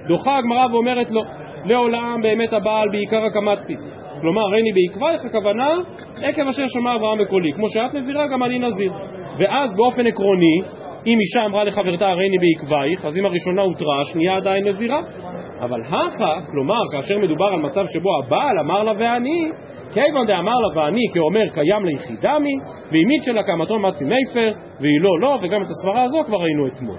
דוחה 0.07 0.37
הגמרא 0.37 0.67
ואומרת 0.71 1.11
לו 1.11 1.21
לעולם 1.67 2.21
באמת 2.21 2.53
הבעל 2.53 2.89
בעיקר 2.91 3.25
הקמדפיס 3.25 3.97
כלומר 4.21 4.41
הריני 4.41 4.69
בעקבייך 4.73 5.25
הכוונה 5.25 5.69
עקב 6.21 6.47
אשר 6.47 6.63
שמע 6.67 6.95
אברהם 6.95 7.17
בקולי 7.21 7.53
כמו 7.53 7.67
שאת 7.69 7.93
נזירה 7.93 8.27
גם 8.27 8.43
אני 8.43 8.60
נזיר. 8.60 8.91
ואז 9.39 9.75
באופן 9.75 10.08
עקרוני 10.08 10.62
אם 11.08 11.17
אישה 11.19 11.45
אמרה 11.45 11.63
לחברתה 11.63 12.08
הריני 12.08 12.38
בעקבייך 12.38 13.06
אז 13.06 13.17
אם 13.17 13.25
הראשונה 13.25 13.62
הותרה 13.62 14.01
השנייה 14.01 14.38
עדיין 14.38 14.67
נזירה. 14.67 15.01
אבל 15.62 15.82
הכה, 15.82 16.39
כלומר 16.51 16.80
כאשר 16.91 17.17
מדובר 17.17 17.45
על 17.45 17.60
מצב 17.60 17.86
שבו 17.88 18.10
הבעל 18.17 18.60
אמר 18.60 18.84
לה 18.84 18.91
ואני 18.97 19.51
כיוון 19.93 20.27
דאמר 20.27 20.51
לה 20.60 20.82
ואני 20.82 21.01
כאומר 21.13 21.49
קיים 21.53 21.86
ליחידמי 21.86 22.60
ואימית 22.91 23.23
שלה 23.23 23.43
קמתו 23.43 23.80
מצי 23.80 24.06
מיפר 24.06 24.51
והיא 24.82 25.01
לא 25.01 25.19
לא 25.21 25.38
וגם 25.41 25.62
את 25.62 25.67
הסברה 25.69 26.03
הזו 26.03 26.17
כבר 26.25 26.38
ראינו 26.38 26.67
אתמול. 26.67 26.97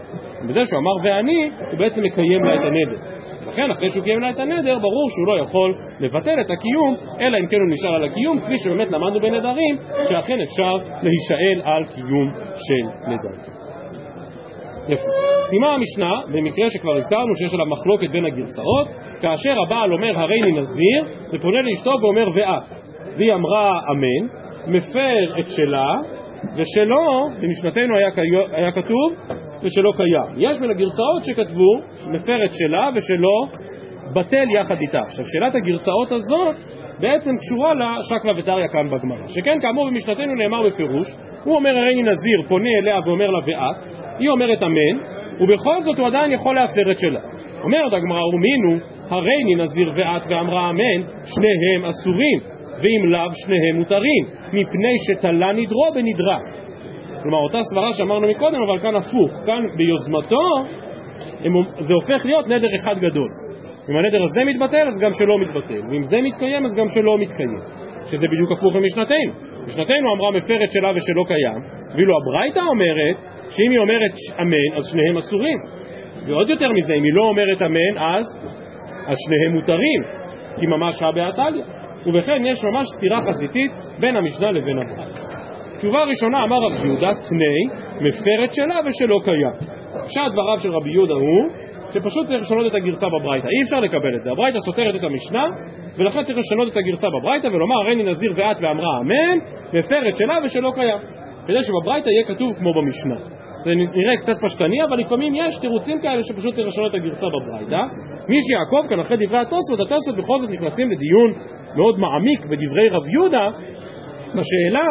בזה 0.48 0.60
שהוא 0.64 0.78
אמר 0.78 0.96
ואני 1.04 1.50
הוא 1.70 1.78
בעצם 1.78 2.02
מקיים 2.02 2.44
לה 2.44 2.54
את 2.54 2.60
הנדר 2.60 3.17
ולכן 3.58 3.70
אחרי 3.70 3.90
שהוא 3.90 4.04
קיים 4.04 4.20
לה 4.20 4.30
את 4.30 4.38
הנדר, 4.38 4.78
ברור 4.78 5.08
שהוא 5.10 5.26
לא 5.26 5.42
יכול 5.42 5.74
לבטל 6.00 6.40
את 6.40 6.50
הקיום, 6.50 6.96
אלא 7.20 7.38
אם 7.38 7.46
כן 7.46 7.56
הוא 7.56 7.70
נשאר 7.70 7.94
על 7.94 8.04
הקיום, 8.04 8.40
כפי 8.40 8.58
שבאמת 8.58 8.90
למדנו 8.90 9.20
בנדרים, 9.20 9.76
שאכן 10.08 10.40
אפשר 10.40 10.76
להישאל 11.02 11.62
על 11.64 11.84
קיום 11.84 12.30
של 12.54 13.10
נדרים. 13.10 13.40
יפה. 14.88 15.10
סיימה 15.50 15.74
המשנה, 15.74 16.20
במקרה 16.32 16.70
שכבר 16.70 16.92
הזכרנו 16.92 17.36
שיש 17.36 17.54
עליו 17.54 17.66
מחלוקת 17.66 18.10
בין 18.10 18.24
הגרסאות, 18.24 18.88
כאשר 19.20 19.62
הבעל 19.66 19.92
אומר 19.92 20.18
הריני 20.18 20.52
נזיר, 20.52 21.04
ופונה 21.32 21.62
לאשתו 21.62 21.90
ואומר 22.02 22.28
ואת. 22.34 22.62
והיא 23.16 23.32
אמרה 23.32 23.80
אמן, 23.90 24.28
מפר 24.66 25.40
את 25.40 25.48
שלה, 25.48 25.94
ושלו, 26.56 27.28
במשנתנו 27.40 27.96
היה, 27.96 28.08
היה 28.52 28.72
כתוב, 28.72 29.12
ושלא 29.62 29.92
קיים. 29.96 30.50
יש 30.50 30.58
בין 30.60 30.70
הגרסאות 30.70 31.24
שכתבו, 31.24 31.80
מפר 32.06 32.44
את 32.44 32.50
שלה 32.54 32.90
ושלו 32.94 33.46
בטל 34.14 34.50
יחד 34.60 34.76
איתה. 34.80 35.00
עכשיו, 35.00 35.24
שאלת 35.26 35.54
הגרסאות 35.54 36.12
הזאת 36.12 36.56
בעצם 37.00 37.36
קשורה 37.36 37.72
לשקלא 37.74 38.32
וטריא 38.38 38.68
כאן 38.68 38.90
בגמרא. 38.90 39.26
שכן, 39.26 39.58
כאמור 39.62 39.86
במשנתנו 39.90 40.34
נאמר 40.34 40.66
בפירוש, 40.66 41.06
הוא 41.44 41.54
אומר 41.54 41.78
הריני 41.78 42.02
נזיר, 42.02 42.42
פונה 42.48 42.68
אליה 42.82 43.00
ואומר 43.06 43.30
לה 43.30 43.38
ואת, 43.46 43.76
היא 44.18 44.28
אומרת 44.28 44.62
אמן, 44.62 44.98
ובכל 45.40 45.80
זאת 45.80 45.98
הוא 45.98 46.06
עדיין 46.06 46.32
יכול 46.32 46.54
להפר 46.54 46.90
את 46.90 46.98
שלה. 46.98 47.20
אומרת 47.62 47.92
הגמרא, 47.92 48.24
ומינו, 48.34 48.84
הריני 49.08 49.54
נזיר 49.54 49.88
ואת 49.94 50.22
ואמרה 50.28 50.70
אמן, 50.70 51.02
שניהם 51.24 51.84
אסורים, 51.84 52.40
ואם 52.82 53.10
לאו 53.10 53.30
שניהם 53.32 53.76
מותרים, 53.76 54.24
מפני 54.52 54.94
שתלה 55.06 55.52
נדרו 55.52 55.84
בנדרה. 55.94 56.38
כלומר, 57.22 57.38
אותה 57.38 57.58
סברה 57.62 57.92
שאמרנו 57.92 58.28
מקודם, 58.28 58.62
אבל 58.62 58.78
כאן 58.78 58.94
הפוך. 58.94 59.30
כאן 59.46 59.62
ביוזמתו 59.76 60.42
זה 61.78 61.94
הופך 61.94 62.26
להיות 62.26 62.46
נדר 62.48 62.74
אחד 62.74 62.98
גדול. 62.98 63.28
אם 63.90 63.96
הנדר 63.96 64.22
הזה 64.22 64.44
מתבטל, 64.44 64.86
אז 64.86 64.98
גם 65.00 65.10
שלא 65.12 65.38
מתבטל, 65.38 65.80
ואם 65.90 66.02
זה 66.02 66.20
מתקיים, 66.22 66.66
אז 66.66 66.74
גם 66.74 66.88
שלא 66.88 67.18
מתקיים. 67.18 67.60
שזה 68.10 68.26
בדיוק 68.28 68.52
הפוך 68.52 68.74
ממשנתנו. 68.76 69.32
משנתנו 69.66 70.14
אמרה 70.16 70.30
מפרת 70.30 70.70
שלה 70.70 70.90
ושלא 70.94 71.24
קיים, 71.26 71.60
ואילו 71.94 72.14
הברייתא 72.18 72.60
אומרת 72.60 73.16
שאם 73.50 73.70
היא 73.70 73.78
אומרת 73.78 74.12
אמן, 74.40 74.76
אז 74.76 74.84
שניהם 74.90 75.16
אסורים. 75.16 75.58
ועוד 76.26 76.50
יותר 76.50 76.72
מזה, 76.72 76.94
אם 76.94 77.02
היא 77.02 77.12
לא 77.14 77.24
אומרת 77.24 77.62
אמן, 77.62 77.98
אז, 77.98 78.24
אז 79.06 79.16
שניהם 79.26 79.52
מותרים, 79.54 80.02
כי 80.60 80.66
ממש 80.66 81.02
הא 81.02 81.10
בהא 81.10 81.50
ובכן 82.06 82.42
יש 82.44 82.64
ממש 82.64 82.86
סתירה 82.96 83.22
חזיתית 83.22 83.72
בין 84.00 84.16
המשנה 84.16 84.50
לבין 84.50 84.78
הברייתא. 84.78 85.27
תשובה 85.78 86.04
ראשונה 86.04 86.44
אמר 86.44 86.56
רב 86.56 86.84
יהודה, 86.84 87.12
תני, 87.28 87.58
מפרת 88.08 88.52
שלה 88.52 88.78
ושלא 88.86 89.18
קיים. 89.24 89.54
פשט 90.04 90.32
דבריו 90.32 90.60
של 90.60 90.70
רבי 90.70 90.90
יהודה 90.90 91.14
הוא 91.14 91.48
שפשוט 91.92 92.26
צריך 92.26 92.40
לשנות 92.40 92.66
את 92.66 92.74
הגרסה 92.74 93.06
בברייתא. 93.08 93.46
אי 93.46 93.62
אפשר 93.62 93.80
לקבל 93.80 94.16
את 94.16 94.22
זה. 94.22 94.32
הברייתא 94.32 94.58
סותרת 94.66 94.94
את 94.94 95.04
המשנה, 95.04 95.44
ולכן 95.98 96.22
צריך 96.24 96.38
לשנות 96.38 96.72
את 96.72 96.76
הגרסה 96.76 97.06
בברייתא 97.18 97.46
ולומר 97.46 97.76
הריני 97.84 98.02
נזיר 98.02 98.32
ואת 98.36 98.56
ואמרה 98.60 98.98
אמן, 99.00 99.38
מפרת 99.72 100.16
שלה 100.16 100.38
ושלא 100.44 100.72
קיים. 100.74 100.98
כדי 101.46 101.62
שבברייתא 101.62 102.08
יהיה 102.08 102.24
כתוב 102.26 102.56
כמו 102.58 102.70
במשנה. 102.74 103.16
זה 103.64 103.74
נראה 103.74 104.16
קצת 104.16 104.36
פשטני, 104.42 104.84
אבל 104.84 104.98
לפעמים 104.98 105.34
יש 105.34 105.58
תירוצים 105.60 106.00
כאלה 106.00 106.22
שפשוט 106.22 106.54
צריך 106.54 106.68
לשנות 106.68 106.90
את 106.90 106.94
הגרסה 106.94 107.26
בברייתא. 107.26 107.82
מי 108.28 108.38
שיעקוב 108.46 108.88
כאן 108.88 109.00
אחרי 109.00 109.26
דברי 109.26 109.38
התוספות, 109.38 109.80
התוספות 109.80 110.16
בכל 110.16 110.38
זאת 110.38 110.50
נכנסים 110.50 110.90
לדיון 110.90 111.32
מאוד 111.76 111.98
מעמיק 111.98 112.40
בדברי 112.46 112.88
רב 112.88 113.08
יהודה, 113.08 113.50
בשאלה 114.28 114.86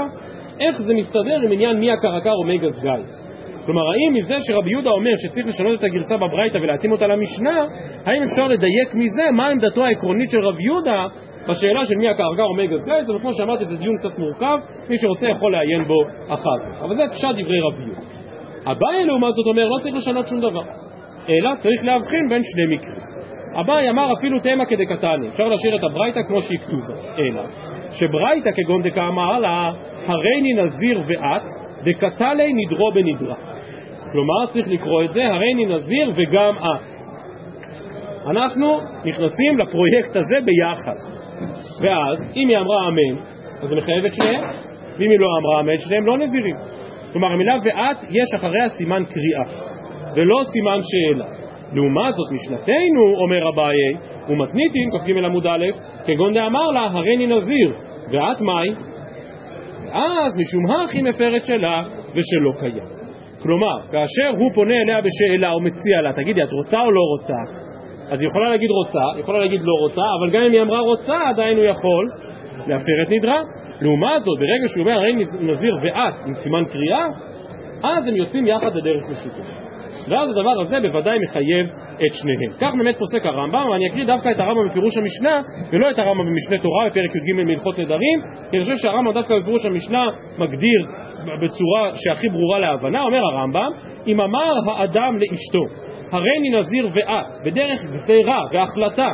איך 0.60 0.82
זה 0.82 0.94
מסתדר 0.94 1.40
עם 1.46 1.52
עניין 1.52 1.80
מי 1.80 1.92
הקרקר 1.92 2.34
אומגה 2.34 2.68
גייס. 2.82 3.28
כלומר, 3.66 3.82
האם 3.82 4.14
מזה 4.14 4.36
שרבי 4.40 4.72
יהודה 4.72 4.90
אומר 4.90 5.12
שצריך 5.18 5.48
לשנות 5.48 5.80
את 5.80 5.84
הגרסה 5.84 6.18
בברייתא 6.18 6.58
ולהתאים 6.58 6.92
אותה 6.92 7.08
למשנה, 7.08 7.66
האם 8.06 8.24
אפשר 8.24 8.48
לדייק 8.48 8.94
מזה 8.94 9.32
מה 9.34 9.50
עמדתו 9.50 9.86
העקרונית 9.86 10.30
של 10.30 10.40
רבי 10.40 10.64
יהודה 10.64 11.06
בשאלה 11.50 11.86
של 11.86 11.96
מי 11.96 12.10
הקרקע 12.10 12.44
או 12.44 12.56
מגז 12.56 12.84
גייז, 12.86 13.10
וכמו 13.10 13.34
שאמרתי 13.34 13.66
זה 13.66 13.76
דיון 13.78 13.96
קצת 13.98 14.20
מורכב, 14.20 14.58
מי 14.90 14.98
שרוצה 14.98 15.28
יכול 15.30 15.52
לעיין 15.52 15.84
בו 15.84 16.02
אחר 16.28 16.58
כך. 16.60 16.84
אבל 16.84 16.96
זה 16.96 17.04
פשט 17.12 17.28
דברי 17.28 17.60
רבי 17.60 17.84
יהודה. 17.84 18.02
אביי 18.72 19.06
לעומת 19.06 19.34
זאת 19.34 19.46
אומר 19.48 19.66
לא 19.68 19.78
צריך 19.82 19.96
לשנות 19.96 20.28
שום 20.28 20.40
דבר, 20.40 20.64
אלא 21.30 21.56
צריך 21.56 21.84
להבחין 21.84 22.30
בין 22.30 22.42
שני 22.44 22.76
מקרים. 22.76 23.02
אביי 23.60 23.90
אמר 23.90 24.14
אפילו 24.14 24.40
תמה 24.40 24.66
כדקתני, 24.66 25.30
אפשר 25.30 25.44
להשאיר 25.44 25.76
את 25.76 25.84
הברייתא 25.84 26.20
כמו 26.28 26.42
שהיא 26.42 26.60
כתובה, 26.60 26.94
אלא 27.18 27.42
שברייתא 27.92 28.50
כגון 28.56 28.84
דקאמר 28.84 29.40
לה, 29.40 29.72
הריני 30.08 30.54
נזיר 30.54 31.00
ואת, 31.08 31.42
דקתלי 31.84 32.54
נדרו 32.54 32.92
בנדרה. 32.92 33.36
כלומר 34.12 34.46
צריך 34.50 34.68
לקרוא 34.68 35.04
את 35.04 35.14
זה, 35.14 35.28
הריני 35.28 35.66
נזיר 35.66 36.12
וגם 36.16 36.56
את. 36.58 36.98
אנחנו 38.32 38.80
נכנסים 39.06 39.58
לפרויקט 39.58 40.16
הזה 40.16 40.38
ביחד. 40.46 40.96
ואז, 41.84 42.18
אם 42.36 42.48
היא 42.48 42.58
אמרה 42.58 42.88
אמן, 42.88 43.22
אז 43.62 43.70
זה 43.70 43.76
מחייב 43.76 44.06
את 44.06 44.14
שניהם, 44.14 44.42
ואם 45.00 45.10
היא 45.10 45.20
לא 45.20 45.28
אמרה 45.40 45.60
אמן, 45.60 45.78
שניהם 45.78 46.06
לא 46.06 46.18
נזירים. 46.18 46.56
כלומר, 47.12 47.28
המילה 47.28 47.56
ואת, 47.64 47.98
יש 48.10 48.34
אחריה 48.36 48.70
סימן 48.70 49.04
קריאה, 49.06 49.64
ולא 50.16 50.40
סימן 50.44 50.80
שאלה. 50.82 51.37
לעומת 51.74 52.16
זאת, 52.16 52.32
משנתנו, 52.32 53.16
אומר 53.22 53.50
אביי, 53.50 53.76
ומתניתין, 54.30 54.92
כ"ג 54.92 55.18
עמוד 55.26 55.48
א', 55.48 55.66
כגון 56.06 56.34
דאמר 56.34 56.68
לה, 56.68 56.88
הריני 56.92 57.28
נזיר, 57.28 57.74
ואת 58.12 58.42
מאי? 58.42 58.70
ואז 59.86 60.38
משום 60.38 60.72
הכי 60.72 60.98
היא 60.98 61.04
מפרת 61.04 61.44
שלה, 61.44 61.84
ושלא 62.10 62.52
קיים. 62.60 62.98
כלומר, 63.42 63.80
כאשר 63.92 64.38
הוא 64.38 64.52
פונה 64.54 64.82
אליה 64.82 64.98
בשאלה 65.02 65.52
או 65.52 65.62
מציע 65.62 66.02
לה, 66.02 66.14
תגידי, 66.14 66.44
את 66.44 66.52
רוצה 66.52 66.82
או 66.82 66.92
לא 66.92 67.02
רוצה? 67.02 67.68
אז 68.10 68.22
היא 68.22 68.30
יכולה 68.30 68.50
להגיד 68.50 68.70
רוצה, 68.70 69.20
יכולה 69.20 69.40
להגיד 69.40 69.62
לא 69.64 69.74
רוצה, 69.84 70.02
אבל 70.20 70.30
גם 70.30 70.42
אם 70.42 70.52
היא 70.52 70.62
אמרה 70.62 70.80
רוצה, 70.80 71.18
עדיין 71.30 71.58
הוא 71.58 71.66
יכול 71.66 72.06
להפר 72.68 73.02
את 73.04 73.10
נדרה. 73.10 73.42
לעומת 73.82 74.24
זאת, 74.24 74.40
ברגע 74.40 74.68
שהוא 74.68 74.82
אומר 74.86 74.98
הרי 74.98 75.14
נזיר 75.40 75.76
ואת 75.82 76.14
עם 76.26 76.34
סימן 76.34 76.66
קריאה, 76.66 77.06
אז 77.84 78.08
הם 78.08 78.16
יוצאים 78.16 78.48
יחד 78.48 78.76
לדרך 78.76 79.04
משותפת. 79.12 79.67
ואז 80.10 80.30
הדבר 80.30 80.62
הזה 80.62 80.80
בוודאי 80.80 81.20
מחייב 81.20 81.68
את 81.94 82.14
שניהם. 82.14 82.52
כך 82.60 82.72
באמת 82.78 82.98
פוסק 82.98 83.26
הרמב"ם, 83.26 83.70
ואני 83.72 83.88
אקריא 83.88 84.06
דווקא 84.06 84.30
את 84.32 84.40
הרמב"ם 84.40 84.70
בפירוש 84.70 84.98
המשנה, 84.98 85.42
ולא 85.72 85.90
את 85.90 86.00
הרמב"ם 86.00 86.26
במשנה 86.26 86.58
תורה 86.58 86.90
בפרק 86.90 87.16
י"ג 87.16 87.44
מהלכות 87.46 87.80
נדרים, 87.80 88.20
כי 88.52 88.58
אני 88.58 88.66
חושב 88.66 88.78
שהרמב"ם 88.78 89.14
דווקא 89.14 89.40
בפירוש 89.40 89.66
המשנה 89.66 90.06
מגדיר 90.38 90.86
בצורה 91.26 91.92
שהכי 91.96 92.30
ברורה 92.30 92.60
להבנה, 92.60 93.02
אומר 93.02 93.22
הרמב"ם, 93.26 93.72
אם 94.08 94.22
אמר 94.22 94.54
האדם 94.68 95.18
לאשתו, 95.18 95.64
הריני 96.12 96.50
נזיר 96.58 96.90
ואת, 96.94 97.26
בדרך 97.46 97.80
גזירה 97.92 98.44
והחלטה, 98.54 99.12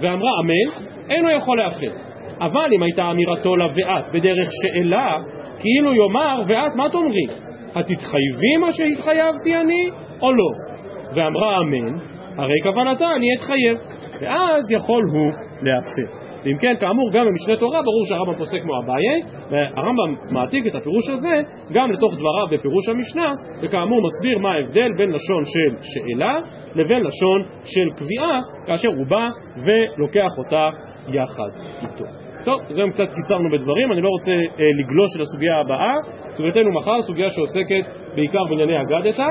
ואמרה 0.00 0.30
אמן, 0.40 0.84
אינו 1.10 1.30
יכול 1.30 1.58
להפר. 1.58 1.90
אבל 2.40 2.72
אם 2.72 2.82
הייתה 2.82 3.10
אמירתו 3.10 3.56
לה 3.56 3.66
ואת 3.66 4.10
בדרך 4.12 4.48
שאלה, 4.62 5.18
כאילו 5.58 5.94
יאמר, 5.94 6.40
ואת 6.46 6.72
מה 6.76 6.88
תאמרי? 6.88 7.53
התתחייבי 7.74 8.56
מה 8.60 8.72
שהתחייבתי 8.72 9.56
אני, 9.56 9.90
או 10.22 10.32
לא? 10.32 10.50
ואמרה 11.14 11.60
אמן, 11.60 11.98
הרי 12.36 12.54
כוונתה 12.62 13.06
אני 13.16 13.26
אתחייב, 13.36 13.78
ואז 14.20 14.70
יכול 14.70 15.02
הוא 15.12 15.32
להפר. 15.62 16.24
ואם 16.44 16.56
כן, 16.60 16.74
כאמור, 16.80 17.10
גם 17.12 17.26
במשנה 17.26 17.56
תורה 17.56 17.82
ברור 17.82 18.04
שהרמב"ם 18.08 18.38
פוסק 18.38 18.62
כמו 18.62 18.72
אביי, 18.78 19.22
והרמב"ם 19.50 20.14
מעתיק 20.30 20.66
את 20.66 20.74
הפירוש 20.74 21.08
הזה 21.08 21.42
גם 21.72 21.92
לתוך 21.92 22.14
דבריו 22.14 22.46
בפירוש 22.50 22.88
המשנה, 22.88 23.32
וכאמור 23.62 24.00
מסביר 24.02 24.38
מה 24.38 24.52
ההבדל 24.52 24.92
בין 24.96 25.10
לשון 25.10 25.42
של 25.44 25.76
שאלה 25.82 26.38
לבין 26.74 27.02
לשון 27.02 27.42
של 27.64 27.90
קביעה, 27.96 28.40
כאשר 28.66 28.88
הוא 28.88 29.06
בא 29.06 29.28
ולוקח 29.66 30.30
אותה 30.38 30.70
יחד 31.08 31.50
איתו. 31.82 32.23
טוב, 32.44 32.60
זהו 32.68 32.90
קצת 32.90 33.14
קיצרנו 33.14 33.50
בדברים, 33.50 33.92
אני 33.92 34.00
לא 34.00 34.08
רוצה 34.08 34.32
אה, 34.32 34.64
לגלוש 34.78 35.10
לסוגיה 35.20 35.60
הבאה. 35.60 35.94
סוגייתנו 36.30 36.72
מחר, 36.72 37.02
סוגיה 37.02 37.30
שעוסקת 37.30 37.84
בעיקר 38.14 38.44
בענייני 38.50 38.80
אגדתא, 38.80 39.28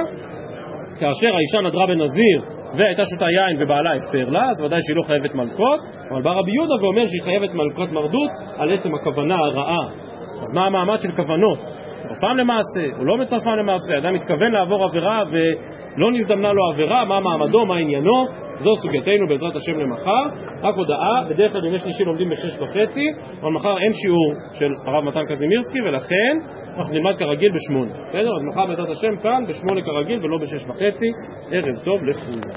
כאשר 0.99 1.36
האישה 1.36 1.62
נדרה 1.67 1.88
בנזיר 1.88 2.41
והייתה 2.78 3.04
שותה 3.06 3.26
יין 3.26 3.56
ובעלה 3.60 3.89
הפר 3.95 4.30
לה, 4.30 4.49
אז 4.49 4.62
ודאי 4.62 4.80
שהיא 4.82 4.95
לא 4.95 5.02
חייבת 5.02 5.36
מלכות, 5.36 5.80
אבל 6.12 6.21
בא 6.21 6.32
רבי 6.32 6.52
יהודה 6.52 6.73
ואומר 6.82 7.08
שהיא 7.08 7.21
חייבת 7.21 7.54
מלכות 7.54 7.91
מרדות 7.91 8.32
על 8.58 8.71
עצם 8.71 8.95
הכוונה 8.95 9.36
הרעה. 9.36 9.88
אז 10.41 10.54
מה 10.54 10.65
המעמד 10.65 10.99
של 10.99 11.12
כוונות? 11.12 11.58
מצרפם 11.95 12.38
למעשה 12.38 12.97
או 12.99 13.06
לא 13.06 13.17
מצרפם 13.17 13.52
למעשה? 13.60 13.97
אדם 13.97 14.13
מתכוון 14.13 14.52
לעבור 14.52 14.84
עבירה 14.84 15.23
ולא 15.32 16.12
נזדמנה 16.12 16.54
לו 16.54 16.69
עבירה, 16.73 17.06
מה 17.06 17.19
מעמדו, 17.19 17.65
מה 17.65 17.78
עניינו? 17.78 18.42
זו 18.58 18.76
סוגייתנו 18.76 19.28
בעזרת 19.28 19.56
השם 19.56 19.80
למחר. 19.80 20.24
רק 20.62 20.76
הודעה, 20.76 21.24
בדרך 21.30 21.52
כלל 21.52 21.62
בימי 21.62 21.80
שלישי 21.80 22.04
לומדים 22.04 22.30
בשש 22.30 22.60
וחצי, 22.60 23.06
אבל 23.42 23.52
מחר 23.52 23.78
אין 23.78 23.92
שיעור 23.94 24.34
של 24.60 24.72
הרב 24.86 25.04
מתן 25.04 25.26
קזימירסקי, 25.30 25.82
ולכן 25.82 26.38
אנחנו 26.78 26.94
נלמד 26.94 27.16
כרגיל 27.18 27.52
בשמונה. 27.52 27.92
בסדר? 28.08 28.36
אז 28.36 28.44
מחר 28.52 28.66
בעזרת 28.66 28.89
השם 28.89 29.18
כאן 29.24 29.44
בשמונה 29.48 29.82
כרגיל 29.82 30.26
ולא 30.26 30.38
בשש 30.38 30.66
וחצי. 30.68 31.12
ערב 31.52 31.76
טוב 31.84 32.02
לכולם. 32.04 32.50